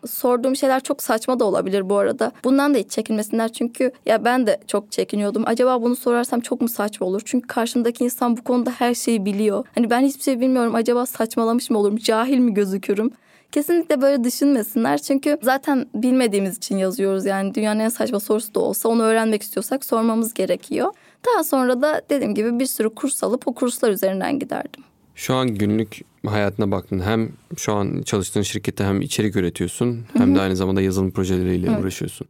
Sorduğum 0.05 0.55
şeyler 0.55 0.83
çok 0.83 1.03
saçma 1.03 1.39
da 1.39 1.45
olabilir 1.45 1.89
bu 1.89 1.97
arada. 1.97 2.31
Bundan 2.43 2.73
da 2.73 2.77
hiç 2.77 2.91
çekinmesinler 2.91 3.53
çünkü 3.53 3.91
ya 4.05 4.25
ben 4.25 4.47
de 4.47 4.59
çok 4.67 4.91
çekiniyordum. 4.91 5.43
Acaba 5.45 5.81
bunu 5.81 5.95
sorarsam 5.95 6.39
çok 6.39 6.61
mu 6.61 6.69
saçma 6.69 7.07
olur? 7.07 7.21
Çünkü 7.25 7.47
karşımdaki 7.47 8.03
insan 8.03 8.37
bu 8.37 8.43
konuda 8.43 8.71
her 8.71 8.93
şeyi 8.93 9.25
biliyor. 9.25 9.65
Hani 9.75 9.89
ben 9.89 10.01
hiçbir 10.01 10.23
şey 10.23 10.39
bilmiyorum. 10.39 10.75
Acaba 10.75 11.05
saçmalamış 11.05 11.69
mı 11.69 11.77
olurum? 11.77 11.97
Cahil 11.97 12.37
mi 12.37 12.53
gözükürüm? 12.53 13.11
Kesinlikle 13.51 14.01
böyle 14.01 14.23
düşünmesinler. 14.23 14.97
Çünkü 14.97 15.37
zaten 15.41 15.85
bilmediğimiz 15.93 16.57
için 16.57 16.77
yazıyoruz. 16.77 17.25
Yani 17.25 17.55
dünyanın 17.55 17.79
en 17.79 17.89
saçma 17.89 18.19
sorusu 18.19 18.55
da 18.55 18.59
olsa 18.59 18.89
onu 18.89 19.03
öğrenmek 19.03 19.41
istiyorsak 19.41 19.85
sormamız 19.85 20.33
gerekiyor. 20.33 20.93
Daha 21.33 21.43
sonra 21.43 21.81
da 21.81 22.01
dediğim 22.09 22.35
gibi 22.35 22.59
bir 22.59 22.65
sürü 22.65 22.89
kurs 22.89 23.23
alıp 23.23 23.47
o 23.47 23.53
kurslar 23.53 23.91
üzerinden 23.91 24.39
giderdim. 24.39 24.83
Şu 25.15 25.35
an 25.35 25.55
günlük 25.55 26.01
hayatına 26.25 26.71
baktın 26.71 26.99
hem 26.99 27.31
şu 27.57 27.73
an 27.73 28.01
çalıştığın 28.05 28.41
şirkette 28.41 28.83
hem 28.83 29.01
içerik 29.01 29.35
üretiyorsun 29.35 30.05
hem 30.17 30.35
de 30.35 30.41
aynı 30.41 30.55
zamanda 30.55 30.81
yazılım 30.81 31.11
projeleriyle 31.11 31.67
evet. 31.67 31.79
uğraşıyorsun. 31.79 32.27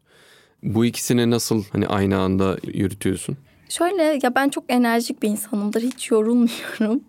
Bu 0.63 0.85
ikisini 0.85 1.31
nasıl 1.31 1.63
hani 1.71 1.87
aynı 1.87 2.19
anda 2.19 2.57
yürütüyorsun? 2.63 3.37
Şöyle 3.69 4.19
ya 4.23 4.35
ben 4.35 4.49
çok 4.49 4.63
enerjik 4.69 5.23
bir 5.23 5.29
insanımdır. 5.29 5.81
Hiç 5.81 6.11
yorulmuyorum. 6.11 7.01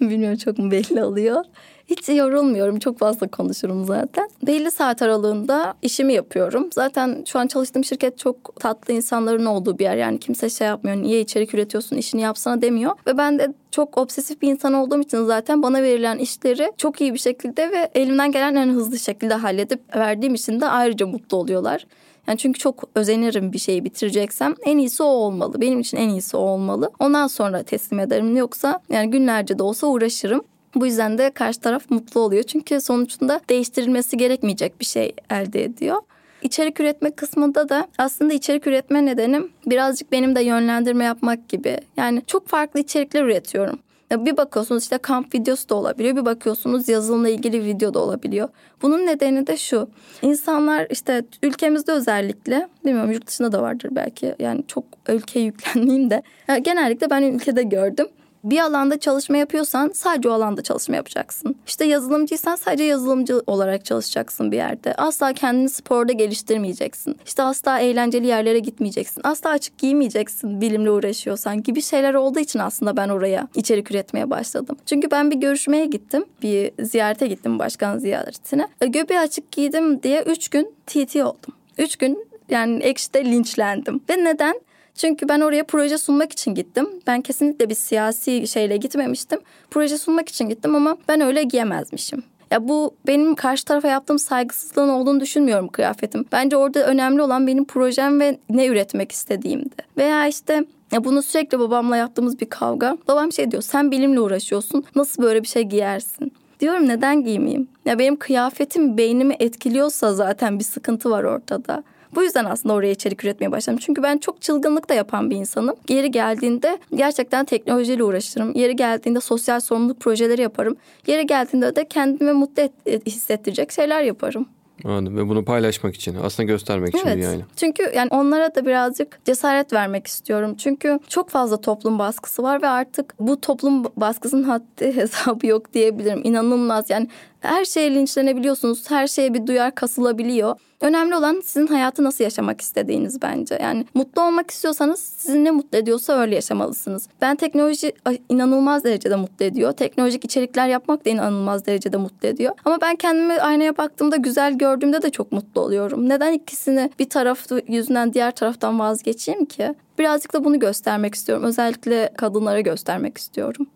Bilmiyorum 0.00 0.38
çok 0.38 0.58
mu 0.58 0.70
belli 0.70 1.04
oluyor. 1.04 1.44
Hiç 1.86 2.08
yorulmuyorum. 2.08 2.78
Çok 2.78 2.98
fazla 2.98 3.28
konuşurum 3.28 3.84
zaten. 3.84 4.28
Belli 4.46 4.70
saat 4.70 5.02
aralığında 5.02 5.74
işimi 5.82 6.12
yapıyorum. 6.12 6.68
Zaten 6.72 7.24
şu 7.26 7.38
an 7.38 7.46
çalıştığım 7.46 7.84
şirket 7.84 8.18
çok 8.18 8.60
tatlı 8.60 8.94
insanların 8.94 9.44
olduğu 9.44 9.78
bir 9.78 9.84
yer. 9.84 9.96
Yani 9.96 10.18
kimse 10.18 10.50
şey 10.50 10.66
yapmıyor. 10.66 10.96
Niye 10.96 11.20
içerik 11.20 11.54
üretiyorsun 11.54 11.96
işini 11.96 12.20
yapsana 12.20 12.62
demiyor. 12.62 12.92
Ve 13.06 13.18
ben 13.18 13.38
de 13.38 13.52
çok 13.70 13.98
obsesif 13.98 14.42
bir 14.42 14.48
insan 14.50 14.72
olduğum 14.72 15.00
için 15.00 15.24
zaten 15.24 15.62
bana 15.62 15.82
verilen 15.82 16.18
işleri 16.18 16.72
çok 16.76 17.00
iyi 17.00 17.14
bir 17.14 17.18
şekilde 17.18 17.70
ve 17.70 17.90
elimden 17.94 18.32
gelen 18.32 18.54
en 18.54 18.68
hızlı 18.68 18.98
şekilde 18.98 19.34
halledip 19.34 19.96
verdiğim 19.96 20.34
için 20.34 20.60
de 20.60 20.66
ayrıca 20.66 21.06
mutlu 21.06 21.36
oluyorlar. 21.36 21.86
Yani 22.28 22.38
çünkü 22.38 22.58
çok 22.58 22.84
özenirim 22.94 23.52
bir 23.52 23.58
şeyi 23.58 23.84
bitireceksem 23.84 24.54
en 24.64 24.78
iyisi 24.78 25.02
o 25.02 25.06
olmalı. 25.06 25.60
Benim 25.60 25.80
için 25.80 25.96
en 25.96 26.08
iyisi 26.08 26.36
o 26.36 26.40
olmalı. 26.40 26.90
Ondan 26.98 27.26
sonra 27.26 27.62
teslim 27.62 28.00
ederim. 28.00 28.36
Yoksa 28.36 28.80
yani 28.88 29.10
günlerce 29.10 29.58
de 29.58 29.62
olsa 29.62 29.86
uğraşırım. 29.86 30.44
Bu 30.74 30.86
yüzden 30.86 31.18
de 31.18 31.30
karşı 31.30 31.60
taraf 31.60 31.90
mutlu 31.90 32.20
oluyor. 32.20 32.42
Çünkü 32.42 32.80
sonuçta 32.80 33.40
değiştirilmesi 33.48 34.16
gerekmeyecek 34.16 34.80
bir 34.80 34.84
şey 34.84 35.14
elde 35.30 35.64
ediyor. 35.64 35.96
İçerik 36.42 36.80
üretme 36.80 37.10
kısmında 37.10 37.68
da 37.68 37.88
aslında 37.98 38.32
içerik 38.32 38.66
üretme 38.66 39.06
nedenim 39.06 39.50
birazcık 39.66 40.12
benim 40.12 40.36
de 40.36 40.42
yönlendirme 40.42 41.04
yapmak 41.04 41.48
gibi. 41.48 41.78
Yani 41.96 42.22
çok 42.26 42.48
farklı 42.48 42.80
içerikler 42.80 43.24
üretiyorum. 43.24 43.78
Bir 44.10 44.36
bakıyorsunuz 44.36 44.82
işte 44.82 44.98
kamp 44.98 45.34
videosu 45.34 45.68
da 45.68 45.74
olabiliyor. 45.74 46.16
Bir 46.16 46.24
bakıyorsunuz 46.24 46.88
yazılımla 46.88 47.28
ilgili 47.28 47.64
video 47.64 47.94
da 47.94 47.98
olabiliyor. 47.98 48.48
Bunun 48.82 49.06
nedeni 49.06 49.46
de 49.46 49.56
şu. 49.56 49.88
İnsanlar 50.22 50.86
işte 50.90 51.24
ülkemizde 51.42 51.92
özellikle 51.92 52.68
bilmiyorum 52.84 53.12
yurt 53.12 53.26
dışında 53.26 53.52
da 53.52 53.62
vardır 53.62 53.88
belki. 53.92 54.34
Yani 54.38 54.64
çok 54.68 54.84
ülkeye 55.08 55.44
yüklenmeyeyim 55.44 56.10
de. 56.10 56.22
Yani 56.48 56.62
genellikle 56.62 57.10
ben 57.10 57.22
ülkede 57.22 57.62
gördüm 57.62 58.06
bir 58.50 58.60
alanda 58.60 58.98
çalışma 59.00 59.36
yapıyorsan 59.36 59.90
sadece 59.94 60.28
o 60.28 60.32
alanda 60.32 60.62
çalışma 60.62 60.96
yapacaksın. 60.96 61.56
İşte 61.66 61.84
yazılımcıysan 61.84 62.56
sadece 62.56 62.84
yazılımcı 62.84 63.42
olarak 63.46 63.84
çalışacaksın 63.84 64.52
bir 64.52 64.56
yerde. 64.56 64.94
Asla 64.94 65.32
kendini 65.32 65.68
sporda 65.68 66.12
geliştirmeyeceksin. 66.12 67.16
İşte 67.26 67.42
asla 67.42 67.78
eğlenceli 67.78 68.26
yerlere 68.26 68.58
gitmeyeceksin. 68.58 69.20
Asla 69.24 69.50
açık 69.50 69.78
giymeyeceksin 69.78 70.60
bilimle 70.60 70.90
uğraşıyorsan 70.90 71.62
gibi 71.62 71.82
şeyler 71.82 72.14
olduğu 72.14 72.40
için 72.40 72.58
aslında 72.58 72.96
ben 72.96 73.08
oraya 73.08 73.48
içerik 73.54 73.90
üretmeye 73.90 74.30
başladım. 74.30 74.76
Çünkü 74.86 75.10
ben 75.10 75.30
bir 75.30 75.36
görüşmeye 75.36 75.86
gittim. 75.86 76.24
Bir 76.42 76.72
ziyarete 76.84 77.26
gittim 77.26 77.58
başkan 77.58 77.98
ziyaretine. 77.98 78.68
E, 78.80 78.86
göbeği 78.86 79.20
açık 79.20 79.52
giydim 79.52 80.02
diye 80.02 80.22
üç 80.22 80.48
gün 80.48 80.74
TT 80.86 81.16
oldum. 81.16 81.54
Üç 81.78 81.96
gün 81.96 82.26
yani 82.48 82.82
ekşide 82.82 83.24
linçlendim. 83.24 84.00
Ve 84.10 84.24
neden? 84.24 84.60
Çünkü 84.96 85.28
ben 85.28 85.40
oraya 85.40 85.64
proje 85.64 85.98
sunmak 85.98 86.32
için 86.32 86.54
gittim. 86.54 86.88
Ben 87.06 87.20
kesinlikle 87.20 87.70
bir 87.70 87.74
siyasi 87.74 88.46
şeyle 88.48 88.76
gitmemiştim. 88.76 89.40
Proje 89.70 89.98
sunmak 89.98 90.28
için 90.28 90.48
gittim 90.48 90.74
ama 90.74 90.96
ben 91.08 91.20
öyle 91.20 91.42
giyemezmişim. 91.42 92.22
Ya 92.50 92.68
bu 92.68 92.94
benim 93.06 93.34
karşı 93.34 93.64
tarafa 93.64 93.88
yaptığım 93.88 94.18
saygısızlığın 94.18 94.88
olduğunu 94.88 95.20
düşünmüyorum 95.20 95.68
kıyafetim. 95.68 96.24
Bence 96.32 96.56
orada 96.56 96.86
önemli 96.86 97.22
olan 97.22 97.46
benim 97.46 97.64
projem 97.64 98.20
ve 98.20 98.38
ne 98.50 98.66
üretmek 98.66 99.12
istediğimdi. 99.12 99.74
Veya 99.96 100.26
işte 100.26 100.64
ya 100.92 101.04
bunu 101.04 101.22
sürekli 101.22 101.58
babamla 101.58 101.96
yaptığımız 101.96 102.40
bir 102.40 102.46
kavga. 102.46 102.98
Babam 103.08 103.32
şey 103.32 103.50
diyor 103.50 103.62
sen 103.62 103.90
bilimle 103.90 104.20
uğraşıyorsun 104.20 104.84
nasıl 104.94 105.22
böyle 105.22 105.42
bir 105.42 105.48
şey 105.48 105.62
giyersin? 105.62 106.32
Diyorum 106.60 106.88
neden 106.88 107.24
giymeyeyim? 107.24 107.68
Ya 107.84 107.98
benim 107.98 108.16
kıyafetim 108.16 108.98
beynimi 108.98 109.36
etkiliyorsa 109.38 110.14
zaten 110.14 110.58
bir 110.58 110.64
sıkıntı 110.64 111.10
var 111.10 111.24
ortada. 111.24 111.82
Bu 112.14 112.22
yüzden 112.22 112.44
aslında 112.44 112.74
oraya 112.74 112.90
içerik 112.90 113.24
üretmeye 113.24 113.52
başladım. 113.52 113.78
Çünkü 113.82 114.02
ben 114.02 114.18
çok 114.18 114.42
çılgınlık 114.42 114.88
da 114.88 114.94
yapan 114.94 115.30
bir 115.30 115.36
insanım. 115.36 115.76
Yeri 115.88 116.10
geldiğinde 116.10 116.78
gerçekten 116.94 117.44
teknolojiyle 117.44 118.04
uğraşırım. 118.04 118.54
Yeri 118.54 118.76
geldiğinde 118.76 119.20
sosyal 119.20 119.60
sorumluluk 119.60 120.00
projeleri 120.00 120.42
yaparım. 120.42 120.76
Yeri 121.06 121.26
geldiğinde 121.26 121.76
de 121.76 121.88
kendimi 121.88 122.32
mutlu 122.32 122.62
et, 122.86 123.06
hissettirecek 123.06 123.72
şeyler 123.72 124.02
yaparım. 124.02 124.46
Anladım 124.84 125.16
ve 125.16 125.28
bunu 125.28 125.44
paylaşmak 125.44 125.94
için 125.94 126.16
aslında 126.22 126.46
göstermek 126.46 126.94
evet. 126.94 127.06
için 127.06 127.22
yani. 127.22 127.44
Çünkü 127.56 127.92
yani 127.96 128.08
onlara 128.10 128.54
da 128.54 128.66
birazcık 128.66 129.18
cesaret 129.24 129.72
vermek 129.72 130.06
istiyorum. 130.06 130.54
Çünkü 130.58 130.98
çok 131.08 131.30
fazla 131.30 131.60
toplum 131.60 131.98
baskısı 131.98 132.42
var 132.42 132.62
ve 132.62 132.68
artık 132.68 133.14
bu 133.20 133.40
toplum 133.40 133.84
baskısının 133.96 134.42
haddi 134.42 134.96
hesabı 134.96 135.46
yok 135.46 135.74
diyebilirim. 135.74 136.20
İnanılmaz 136.24 136.90
yani 136.90 137.08
her 137.40 137.64
şeye 137.64 137.94
linçlenebiliyorsunuz. 137.94 138.90
Her 138.90 139.06
şeye 139.06 139.34
bir 139.34 139.46
duyar 139.46 139.74
kasılabiliyor. 139.74 140.56
Önemli 140.80 141.16
olan 141.16 141.42
sizin 141.44 141.66
hayatı 141.66 142.04
nasıl 142.04 142.24
yaşamak 142.24 142.60
istediğiniz 142.60 143.22
bence. 143.22 143.58
Yani 143.62 143.86
mutlu 143.94 144.22
olmak 144.22 144.50
istiyorsanız 144.50 145.00
sizi 145.16 145.44
ne 145.44 145.50
mutlu 145.50 145.78
ediyorsa 145.78 146.12
öyle 146.12 146.34
yaşamalısınız. 146.34 147.08
Ben 147.20 147.36
teknoloji 147.36 147.92
inanılmaz 148.28 148.84
derecede 148.84 149.16
mutlu 149.16 149.44
ediyor. 149.44 149.72
Teknolojik 149.72 150.24
içerikler 150.24 150.68
yapmak 150.68 151.04
da 151.04 151.10
inanılmaz 151.10 151.66
derecede 151.66 151.96
mutlu 151.96 152.28
ediyor. 152.28 152.54
Ama 152.64 152.80
ben 152.80 152.96
kendimi 152.96 153.32
aynaya 153.32 153.76
baktığımda 153.76 154.16
güzel 154.16 154.58
gördüğümde 154.58 155.02
de 155.02 155.10
çok 155.10 155.32
mutlu 155.32 155.60
oluyorum. 155.60 156.08
Neden 156.08 156.32
ikisini 156.32 156.90
bir 156.98 157.08
taraf 157.10 157.46
yüzünden 157.68 158.12
diğer 158.12 158.30
taraftan 158.30 158.78
vazgeçeyim 158.78 159.44
ki? 159.44 159.74
Birazcık 159.98 160.32
da 160.32 160.44
bunu 160.44 160.58
göstermek 160.58 161.14
istiyorum. 161.14 161.44
Özellikle 161.44 162.12
kadınlara 162.16 162.60
göstermek 162.60 163.18
istiyorum. 163.18 163.66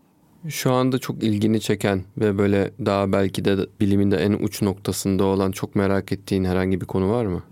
Şu 0.48 0.72
anda 0.72 0.98
çok 0.98 1.22
ilgini 1.22 1.60
çeken 1.60 2.02
ve 2.18 2.38
böyle 2.38 2.70
daha 2.84 3.12
belki 3.12 3.44
de 3.44 3.56
biliminde 3.80 4.16
en 4.16 4.32
uç 4.32 4.62
noktasında 4.62 5.24
olan 5.24 5.50
çok 5.50 5.74
merak 5.74 6.12
ettiğin 6.12 6.44
herhangi 6.44 6.80
bir 6.80 6.86
konu 6.86 7.10
var 7.10 7.24
mı? 7.24 7.42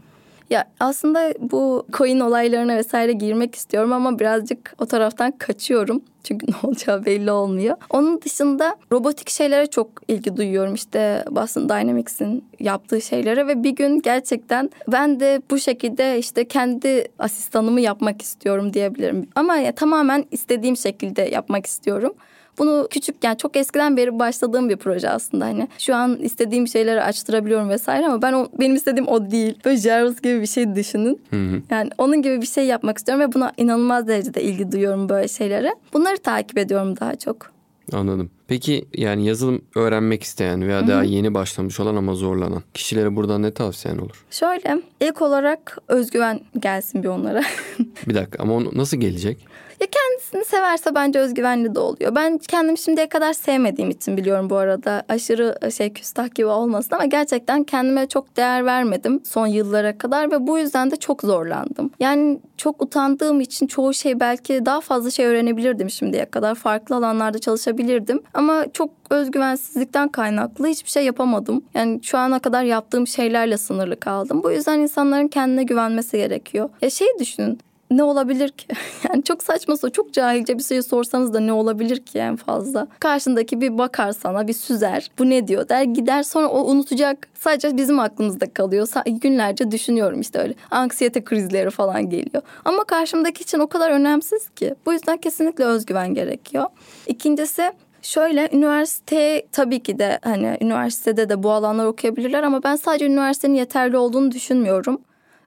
Ya 0.51 0.65
aslında 0.81 1.35
bu 1.41 1.87
coin 1.93 2.21
olaylarına 2.21 2.77
vesaire 2.77 3.13
girmek 3.13 3.55
istiyorum 3.55 3.93
ama 3.93 4.19
birazcık 4.19 4.75
o 4.79 4.87
taraftan 4.87 5.33
kaçıyorum. 5.39 6.03
Çünkü 6.25 6.47
ne 6.53 6.55
olacağı 6.63 7.05
belli 7.05 7.31
olmuyor. 7.31 7.77
Onun 7.91 8.23
dışında 8.23 8.77
robotik 8.93 9.31
şeylere 9.31 9.67
çok 9.67 9.89
ilgi 10.09 10.37
duyuyorum. 10.37 10.75
İşte 10.75 11.25
Boston 11.31 11.69
Dynamics'in 11.69 12.45
yaptığı 12.61 13.01
şeylere 13.01 13.47
ve 13.47 13.63
bir 13.63 13.71
gün 13.71 14.01
gerçekten 14.01 14.71
ben 14.89 15.21
de 15.21 15.43
bu 15.51 15.59
şekilde 15.59 16.19
işte 16.19 16.49
kendi 16.49 17.09
asistanımı 17.19 17.81
yapmak 17.81 18.23
istiyorum 18.23 18.73
diyebilirim. 18.75 19.29
Ama 19.35 19.57
ya, 19.57 19.73
tamamen 19.73 20.25
istediğim 20.31 20.77
şekilde 20.77 21.23
yapmak 21.23 21.67
istiyorum. 21.67 22.15
Bunu 22.59 22.89
küçükken 22.91 23.35
çok 23.35 23.57
eskiden 23.57 23.97
beri 23.97 24.19
başladığım 24.19 24.69
bir 24.69 24.77
proje 24.77 25.11
aslında 25.11 25.45
hani. 25.45 25.69
Şu 25.79 25.95
an 25.95 26.17
istediğim 26.17 26.69
şeyleri 26.69 27.03
açtırabiliyorum 27.03 27.69
vesaire 27.69 28.07
ama 28.07 28.23
ben 28.23 28.33
o, 28.33 28.47
benim 28.61 28.75
istediğim 28.75 29.09
o 29.09 29.31
değil. 29.31 29.59
Böyle 29.65 29.77
Jarvis 29.77 30.21
gibi 30.23 30.41
bir 30.41 30.47
şey 30.47 30.75
düşünün. 30.75 31.21
Hı 31.31 31.37
hı. 31.37 31.63
Yani 31.71 31.91
onun 31.99 32.23
gibi 32.23 32.41
bir 32.41 32.47
şey 32.47 32.67
yapmak 32.67 32.99
istiyorum 32.99 33.25
ve 33.25 33.33
buna 33.33 33.53
inanılmaz 33.57 34.09
derecede 34.09 34.43
ilgi 34.43 34.73
duyuyorum 34.73 35.09
böyle 35.09 35.29
şeylere. 35.29 35.75
Bunları 36.09 36.23
takip 36.23 36.59
ediyorum 36.59 36.97
daha 37.01 37.17
çok. 37.17 37.53
Anladım. 37.93 38.31
Peki 38.49 38.89
yani 38.95 39.27
yazılım 39.27 39.63
öğrenmek 39.75 40.23
isteyen 40.23 40.69
veya 40.69 40.87
daha 40.87 41.03
yeni 41.03 41.35
başlamış 41.35 41.81
olan 41.81 41.97
ama 41.97 42.15
zorlanan 42.15 42.63
kişilere 42.75 43.17
buradan 43.17 43.43
ne 43.43 43.55
tavsiyen 43.55 43.99
olur? 43.99 44.25
Şöyle 44.31 44.83
ilk 45.01 45.23
olarak 45.23 45.79
özgüven 45.89 46.41
gelsin 46.59 47.03
bir 47.03 47.09
onlara. 47.09 47.43
bir 48.09 48.15
dakika 48.15 48.43
ama 48.43 48.55
onu 48.55 48.71
nasıl 48.75 48.97
gelecek? 48.97 49.47
Ya 49.81 49.87
kendisini 49.87 50.45
severse 50.45 50.95
bence 50.95 51.19
özgüvenli 51.19 51.75
de 51.75 51.79
oluyor. 51.79 52.15
Ben 52.15 52.39
kendimi 52.39 52.79
şimdiye 52.79 53.09
kadar 53.09 53.33
sevmediğim 53.33 53.91
için 53.91 54.17
biliyorum 54.17 54.51
bu 54.51 54.57
arada. 54.57 55.03
Aşırı 55.09 55.73
şey 55.77 55.93
küstah 55.93 56.35
gibi 56.35 56.47
olmasın 56.47 56.95
ama 56.95 57.05
gerçekten 57.05 57.65
kendime 57.65 58.09
çok 58.09 58.37
değer 58.37 58.65
vermedim 58.65 59.21
son 59.25 59.47
yıllara 59.47 59.99
kadar 59.99 60.31
ve 60.31 60.47
bu 60.47 60.59
yüzden 60.59 60.91
de 60.91 60.97
çok 60.97 61.23
zorlandım. 61.23 61.91
Yani 62.01 62.41
çok 62.57 62.83
utandığım 62.83 63.41
için 63.41 63.67
çoğu 63.67 63.95
şey 63.95 64.21
belki 64.21 64.67
daha 64.67 64.81
fazla 64.81 65.11
şey 65.11 65.27
öğrenebilirdim 65.27 65.91
şimdiye 65.91 66.25
kadar. 66.25 66.55
Farklı 66.55 66.97
alanlarda 66.97 67.39
çalışabilirdim 67.39 68.23
ama 68.39 68.67
çok 68.73 68.91
özgüvensizlikten 69.11 70.09
kaynaklı 70.09 70.67
hiçbir 70.67 70.91
şey 70.91 71.05
yapamadım. 71.05 71.65
Yani 71.75 72.01
şu 72.03 72.19
ana 72.19 72.39
kadar 72.39 72.63
yaptığım 72.63 73.07
şeylerle 73.07 73.59
sınırlı 73.59 74.01
kaldım. 74.01 74.43
Bu 74.43 74.51
yüzden 74.51 74.79
insanların 74.79 75.29
kendine 75.29 75.63
güvenmesi 75.63 76.17
gerekiyor. 76.17 76.69
Ya 76.83 76.91
şey 76.91 77.09
düşünün 77.21 77.59
ne 77.91 78.03
olabilir 78.03 78.49
ki? 78.49 78.67
Yani 79.09 79.25
çok 79.25 79.43
saçma 79.43 79.77
çok 79.93 80.13
cahilce 80.13 80.59
bir 80.59 80.63
şey 80.63 80.83
sorsanız 80.83 81.35
da 81.35 81.41
ne 81.41 81.53
olabilir 81.53 81.99
ki 81.99 82.19
en 82.19 82.37
fazla? 82.37 82.87
Karşındaki 83.01 83.61
bir 83.61 83.79
bakar 83.79 84.13
sana 84.13 84.49
bir 84.49 84.53
süzer. 84.53 85.11
Bu 85.19 85.31
ne 85.31 85.49
diyor 85.49 85.69
der 85.69 85.83
gider 85.83 86.23
sonra 86.23 86.49
o 86.49 86.71
unutacak. 86.71 87.29
Sadece 87.35 87.77
bizim 87.77 88.01
aklımızda 88.01 88.53
kalıyor. 88.53 88.89
Günlerce 89.07 89.71
düşünüyorum 89.71 90.21
işte 90.21 90.39
öyle. 90.39 90.55
Anksiyete 90.71 91.25
krizleri 91.25 91.71
falan 91.71 92.11
geliyor. 92.11 92.43
Ama 92.65 92.85
karşımdaki 92.85 93.43
için 93.43 93.59
o 93.59 93.67
kadar 93.67 93.91
önemsiz 93.91 94.49
ki. 94.49 94.75
Bu 94.87 94.93
yüzden 94.93 95.17
kesinlikle 95.17 95.65
özgüven 95.65 96.15
gerekiyor. 96.15 96.65
İkincisi 97.07 97.73
Şöyle 98.03 98.49
üniversite 98.53 99.47
tabii 99.53 99.83
ki 99.83 99.99
de 99.99 100.19
hani 100.23 100.59
üniversitede 100.61 101.29
de 101.29 101.43
bu 101.43 101.51
alanlar 101.51 101.87
okuyabilirler 101.87 102.43
ama 102.43 102.63
ben 102.63 102.77
sadece 102.77 103.07
üniversitenin 103.07 103.55
yeterli 103.55 103.97
olduğunu 103.97 104.31
düşünmüyorum. 104.31 105.01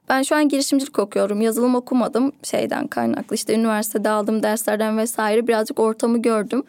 Ben 0.08 0.22
şu 0.22 0.36
an 0.36 0.48
girişimcilik 0.48 0.98
okuyorum. 0.98 1.40
Yazılım 1.40 1.74
okumadım 1.74 2.32
şeyden 2.42 2.86
kaynaklı. 2.86 3.36
İşte 3.36 3.54
üniversitede 3.54 4.08
aldığım 4.08 4.42
derslerden 4.42 4.98
vesaire 4.98 5.46
birazcık 5.46 5.80
ortamı 5.80 6.22
gördüm. 6.22 6.64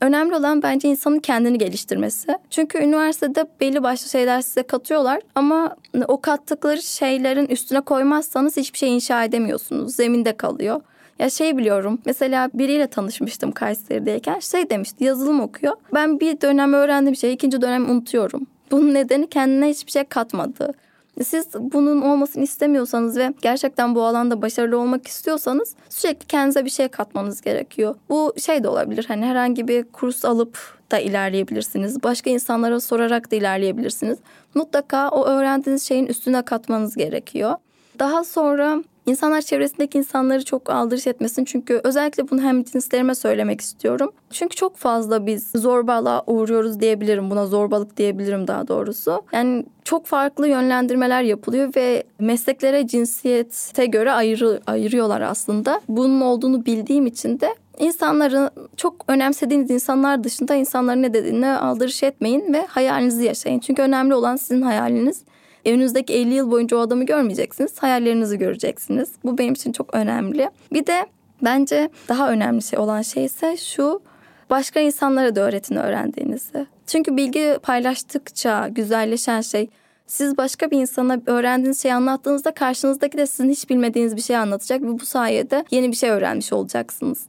Önemli 0.00 0.36
olan 0.36 0.62
bence 0.62 0.88
insanın 0.88 1.18
kendini 1.18 1.58
geliştirmesi. 1.58 2.38
Çünkü 2.50 2.78
üniversitede 2.78 3.46
belli 3.60 3.82
başlı 3.82 4.10
şeyler 4.10 4.40
size 4.40 4.62
katıyorlar 4.62 5.20
ama 5.34 5.76
o 6.08 6.20
kattıkları 6.20 6.82
şeylerin 6.82 7.46
üstüne 7.46 7.80
koymazsanız 7.80 8.56
hiçbir 8.56 8.78
şey 8.78 8.94
inşa 8.94 9.24
edemiyorsunuz. 9.24 9.96
Zeminde 9.96 10.36
kalıyor. 10.36 10.80
Ya 11.18 11.30
şey 11.30 11.56
biliyorum 11.56 11.98
mesela 12.06 12.50
biriyle 12.54 12.86
tanışmıştım 12.86 13.52
Kayseri'deyken 13.52 14.38
şey 14.38 14.70
demişti 14.70 15.04
yazılım 15.04 15.40
okuyor. 15.40 15.72
Ben 15.94 16.20
bir 16.20 16.40
dönem 16.40 16.72
öğrendiğim 16.72 17.16
şeyi 17.16 17.34
ikinci 17.34 17.60
dönem 17.60 17.90
unutuyorum. 17.90 18.46
Bunun 18.70 18.94
nedeni 18.94 19.26
kendine 19.26 19.68
hiçbir 19.68 19.92
şey 19.92 20.04
katmadı. 20.04 20.74
Siz 21.22 21.46
bunun 21.54 22.02
olmasını 22.02 22.44
istemiyorsanız 22.44 23.16
ve 23.16 23.34
gerçekten 23.42 23.94
bu 23.94 24.02
alanda 24.02 24.42
başarılı 24.42 24.78
olmak 24.78 25.06
istiyorsanız 25.06 25.74
sürekli 25.88 26.26
kendinize 26.26 26.64
bir 26.64 26.70
şey 26.70 26.88
katmanız 26.88 27.40
gerekiyor. 27.40 27.94
Bu 28.08 28.34
şey 28.38 28.62
de 28.64 28.68
olabilir 28.68 29.04
hani 29.08 29.26
herhangi 29.26 29.68
bir 29.68 29.84
kurs 29.84 30.24
alıp 30.24 30.58
da 30.90 30.98
ilerleyebilirsiniz. 30.98 32.02
Başka 32.02 32.30
insanlara 32.30 32.80
sorarak 32.80 33.30
da 33.30 33.36
ilerleyebilirsiniz. 33.36 34.18
Mutlaka 34.54 35.08
o 35.08 35.24
öğrendiğiniz 35.24 35.82
şeyin 35.82 36.06
üstüne 36.06 36.42
katmanız 36.42 36.94
gerekiyor. 36.94 37.54
Daha 37.98 38.24
sonra 38.24 38.82
İnsanlar 39.06 39.40
çevresindeki 39.40 39.98
insanları 39.98 40.44
çok 40.44 40.70
aldırış 40.70 41.06
etmesin. 41.06 41.44
Çünkü 41.44 41.80
özellikle 41.84 42.30
bunu 42.30 42.42
hem 42.42 42.64
cinslerime 42.64 43.14
söylemek 43.14 43.60
istiyorum. 43.60 44.12
Çünkü 44.30 44.56
çok 44.56 44.76
fazla 44.76 45.26
biz 45.26 45.50
zorbalığa 45.56 46.22
uğruyoruz 46.26 46.80
diyebilirim. 46.80 47.30
Buna 47.30 47.46
zorbalık 47.46 47.96
diyebilirim 47.96 48.46
daha 48.46 48.68
doğrusu. 48.68 49.22
Yani 49.32 49.64
çok 49.84 50.06
farklı 50.06 50.48
yönlendirmeler 50.48 51.22
yapılıyor 51.22 51.72
ve 51.76 52.04
mesleklere 52.18 52.86
cinsiyete 52.86 53.86
göre 53.86 54.12
ayrı, 54.12 54.60
ayırıyorlar 54.66 55.20
aslında. 55.20 55.80
Bunun 55.88 56.20
olduğunu 56.20 56.66
bildiğim 56.66 57.06
için 57.06 57.40
de 57.40 57.54
İnsanların 57.78 58.50
çok 58.76 59.04
önemsediğiniz 59.08 59.70
insanlar 59.70 60.24
dışında 60.24 60.54
insanların 60.54 61.02
ne 61.02 61.14
dediğine 61.14 61.50
aldırış 61.50 62.02
etmeyin 62.02 62.52
ve 62.52 62.66
hayalinizi 62.66 63.24
yaşayın. 63.24 63.58
Çünkü 63.58 63.82
önemli 63.82 64.14
olan 64.14 64.36
sizin 64.36 64.62
hayaliniz. 64.62 65.22
Önünüzdeki 65.66 66.14
50 66.14 66.34
yıl 66.34 66.50
boyunca 66.50 66.76
o 66.76 66.80
adamı 66.80 67.06
görmeyeceksiniz. 67.06 67.78
Hayallerinizi 67.78 68.38
göreceksiniz. 68.38 69.08
Bu 69.24 69.38
benim 69.38 69.54
için 69.54 69.72
çok 69.72 69.94
önemli. 69.94 70.50
Bir 70.72 70.86
de 70.86 71.06
bence 71.42 71.90
daha 72.08 72.30
önemli 72.30 72.62
şey 72.62 72.78
olan 72.78 73.02
şey 73.02 73.24
ise 73.24 73.56
şu 73.56 74.02
başka 74.50 74.80
insanlara 74.80 75.36
da 75.36 75.40
öğretin 75.40 75.76
öğrendiğinizi. 75.76 76.66
Çünkü 76.86 77.16
bilgi 77.16 77.58
paylaştıkça 77.62 78.68
güzelleşen 78.68 79.40
şey 79.40 79.68
siz 80.06 80.38
başka 80.38 80.70
bir 80.70 80.80
insana 80.80 81.20
öğrendiğiniz 81.26 81.82
şeyi 81.82 81.94
anlattığınızda 81.94 82.54
karşınızdaki 82.54 83.18
de 83.18 83.26
sizin 83.26 83.50
hiç 83.50 83.70
bilmediğiniz 83.70 84.16
bir 84.16 84.22
şey 84.22 84.36
anlatacak 84.36 84.82
ve 84.82 84.98
bu 85.00 85.06
sayede 85.06 85.64
yeni 85.70 85.90
bir 85.90 85.96
şey 85.96 86.10
öğrenmiş 86.10 86.52
olacaksınız. 86.52 87.24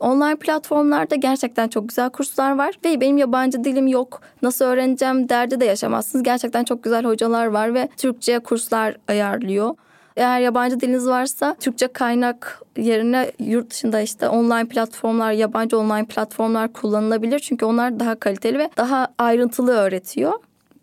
Online 0.00 0.36
platformlarda 0.36 1.14
gerçekten 1.14 1.68
çok 1.68 1.88
güzel 1.88 2.10
kurslar 2.10 2.58
var 2.58 2.74
ve 2.84 3.00
benim 3.00 3.18
yabancı 3.18 3.64
dilim 3.64 3.86
yok. 3.86 4.20
Nasıl 4.42 4.64
öğreneceğim 4.64 5.28
derdi 5.28 5.60
de 5.60 5.64
yaşamazsınız. 5.64 6.22
Gerçekten 6.22 6.64
çok 6.64 6.82
güzel 6.82 7.04
hocalar 7.04 7.46
var 7.46 7.74
ve 7.74 7.88
Türkçe 7.96 8.38
kurslar 8.38 8.96
ayarlıyor. 9.08 9.74
Eğer 10.16 10.40
yabancı 10.40 10.80
diliniz 10.80 11.06
varsa 11.06 11.56
Türkçe 11.60 11.88
kaynak 11.88 12.62
yerine 12.76 13.32
yurt 13.38 13.70
dışında 13.70 14.00
işte 14.00 14.28
online 14.28 14.68
platformlar, 14.68 15.32
yabancı 15.32 15.78
online 15.78 16.04
platformlar 16.04 16.72
kullanılabilir. 16.72 17.38
Çünkü 17.38 17.64
onlar 17.64 18.00
daha 18.00 18.14
kaliteli 18.14 18.58
ve 18.58 18.70
daha 18.76 19.08
ayrıntılı 19.18 19.72
öğretiyor 19.72 20.32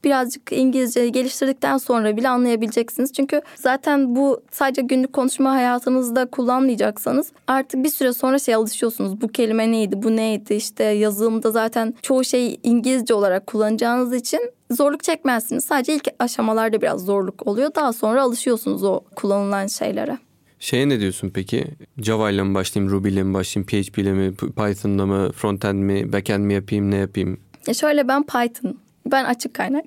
birazcık 0.04 0.52
İngilizce 0.52 1.10
geliştirdikten 1.10 1.78
sonra 1.78 2.18
bile 2.18 2.30
anlayabileceksiniz. 2.30 3.14
Çünkü 3.14 3.42
zaten 3.56 4.16
bu 4.16 4.42
sadece 4.52 4.82
günlük 4.82 5.14
konuşma 5.14 5.52
hayatınızda 5.52 6.26
kullanmayacaksanız 6.26 7.32
artık 7.48 7.84
bir 7.84 7.90
süre 7.90 8.14
sonra 8.14 8.40
şey 8.40 8.56
alışıyorsunuz. 8.56 9.22
Bu 9.22 9.28
kelime 9.28 9.72
neydi, 9.72 10.04
bu 10.04 10.16
neydi 10.16 10.54
işte 10.54 10.84
yazılımda 10.84 11.52
zaten 11.52 11.94
çoğu 12.02 12.24
şey 12.24 12.60
İngilizce 12.64 13.14
olarak 13.14 13.48
kullanacağınız 13.48 14.14
için 14.14 14.52
zorluk 14.72 15.04
çekmezsiniz. 15.04 15.66
Sadece 15.66 15.96
ilk 15.96 16.08
aşamalarda 16.20 16.82
biraz 16.82 17.06
zorluk 17.06 17.48
oluyor. 17.48 17.76
Daha 17.76 17.94
sonra 17.94 18.22
alışıyorsunuz 18.22 18.84
o 18.84 19.02
kullanılan 19.16 19.68
şeylere. 19.68 20.18
Şeye 20.60 20.90
ne 20.90 21.00
diyorsun 21.00 21.32
peki? 21.34 21.68
Java 21.98 22.32
ile 22.32 22.44
mi 22.44 22.56
başlayayım, 22.56 22.94
Ruby 22.94 23.10
ile 23.10 23.24
mi 23.24 23.34
başlayayım, 23.34 23.68
PHP 23.68 23.98
ile 23.98 24.14
mi, 24.14 24.36
Python'da 24.36 25.06
mı, 25.06 25.32
frontend 25.32 25.80
mi, 25.84 26.14
backend 26.14 26.46
mi 26.46 26.54
yapayım, 26.54 26.92
ne 26.92 26.96
yapayım? 26.96 27.38
Ya 27.68 27.74
şöyle 27.74 28.08
ben 28.08 28.24
Python 28.24 28.78
ben 29.06 29.26
açık 29.26 29.54
kaynak. 29.54 29.86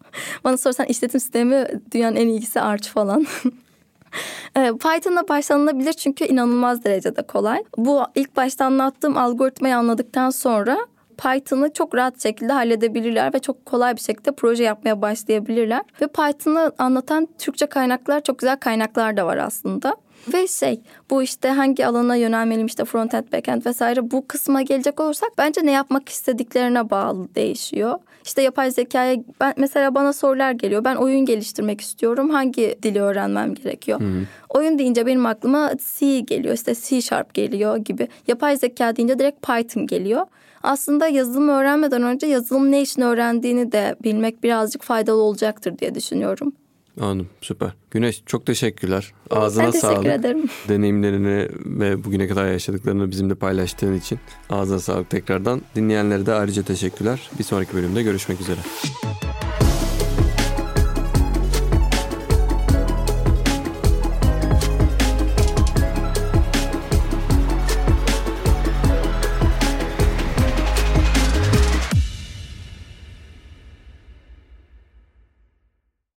Bana 0.44 0.56
sorsan 0.56 0.86
işletim 0.86 1.20
sistemi 1.20 1.66
dünyanın 1.92 2.16
en 2.16 2.28
iyisi 2.28 2.60
Arch 2.60 2.88
falan. 2.88 3.26
Python'la 4.54 5.28
başlanılabilir 5.28 5.92
çünkü 5.92 6.24
inanılmaz 6.24 6.84
derecede 6.84 7.22
kolay. 7.22 7.64
Bu 7.76 8.02
ilk 8.14 8.36
başta 8.36 8.64
anlattığım 8.64 9.16
algoritmayı 9.16 9.76
anladıktan 9.76 10.30
sonra 10.30 10.78
Python'ı 11.18 11.72
çok 11.72 11.94
rahat 11.94 12.22
şekilde 12.22 12.52
halledebilirler 12.52 13.34
ve 13.34 13.38
çok 13.38 13.66
kolay 13.66 13.96
bir 13.96 14.00
şekilde 14.00 14.32
proje 14.32 14.64
yapmaya 14.64 15.02
başlayabilirler. 15.02 15.82
Ve 16.00 16.06
Python'ı 16.06 16.72
anlatan 16.78 17.28
Türkçe 17.38 17.66
kaynaklar 17.66 18.20
çok 18.20 18.38
güzel 18.38 18.56
kaynaklar 18.56 19.16
da 19.16 19.26
var 19.26 19.36
aslında. 19.36 19.96
Ve 20.32 20.48
şey 20.48 20.80
bu 21.10 21.22
işte 21.22 21.48
hangi 21.48 21.86
alana 21.86 22.16
yönelmeliyim 22.16 22.66
işte 22.66 22.84
frontend, 22.84 23.24
backend 23.32 23.66
vesaire 23.66 24.10
bu 24.10 24.26
kısma 24.26 24.62
gelecek 24.62 25.00
olursak 25.00 25.30
bence 25.38 25.60
ne 25.64 25.70
yapmak 25.70 26.08
istediklerine 26.08 26.90
bağlı 26.90 27.34
değişiyor. 27.34 27.98
İşte 28.24 28.42
yapay 28.42 28.70
zekaya 28.70 29.16
ben 29.40 29.54
mesela 29.56 29.94
bana 29.94 30.12
sorular 30.12 30.52
geliyor. 30.52 30.84
Ben 30.84 30.96
oyun 30.96 31.24
geliştirmek 31.24 31.80
istiyorum. 31.80 32.30
Hangi 32.30 32.78
dili 32.82 33.00
öğrenmem 33.00 33.54
gerekiyor? 33.54 34.00
Hı-hı. 34.00 34.24
Oyun 34.48 34.78
deyince 34.78 35.06
benim 35.06 35.26
aklıma 35.26 35.72
C 35.98 36.20
geliyor. 36.20 36.54
işte 36.54 36.74
C 36.74 37.00
Sharp 37.00 37.34
geliyor 37.34 37.76
gibi. 37.76 38.08
Yapay 38.26 38.56
zeka 38.56 38.96
deyince 38.96 39.18
direkt 39.18 39.46
Python 39.46 39.86
geliyor. 39.86 40.26
Aslında 40.62 41.08
yazılım 41.08 41.48
öğrenmeden 41.48 42.02
önce 42.02 42.26
yazılım 42.26 42.72
ne 42.72 42.82
için 42.82 43.02
öğrendiğini 43.02 43.72
de 43.72 43.96
bilmek 44.02 44.42
birazcık 44.42 44.82
faydalı 44.82 45.22
olacaktır 45.22 45.78
diye 45.78 45.94
düşünüyorum. 45.94 46.52
Anladım 47.00 47.28
süper. 47.40 47.70
Güneş 47.90 48.22
çok 48.26 48.46
teşekkürler. 48.46 49.12
Ağzına 49.30 49.64
ben 49.64 49.70
teşekkür 49.70 49.94
sağlık. 49.94 50.06
ederim. 50.06 50.48
Deneyimlerini 50.68 51.48
ve 51.66 52.04
bugüne 52.04 52.28
kadar 52.28 52.46
yaşadıklarını 52.46 53.10
bizimle 53.10 53.34
paylaştığın 53.34 53.94
için 53.94 54.18
ağzına 54.50 54.78
sağlık 54.78 55.10
tekrardan. 55.10 55.62
Dinleyenlere 55.76 56.26
de 56.26 56.32
ayrıca 56.32 56.62
teşekkürler. 56.62 57.30
Bir 57.38 57.44
sonraki 57.44 57.74
bölümde 57.74 58.02
görüşmek 58.02 58.40
üzere. 58.40 58.58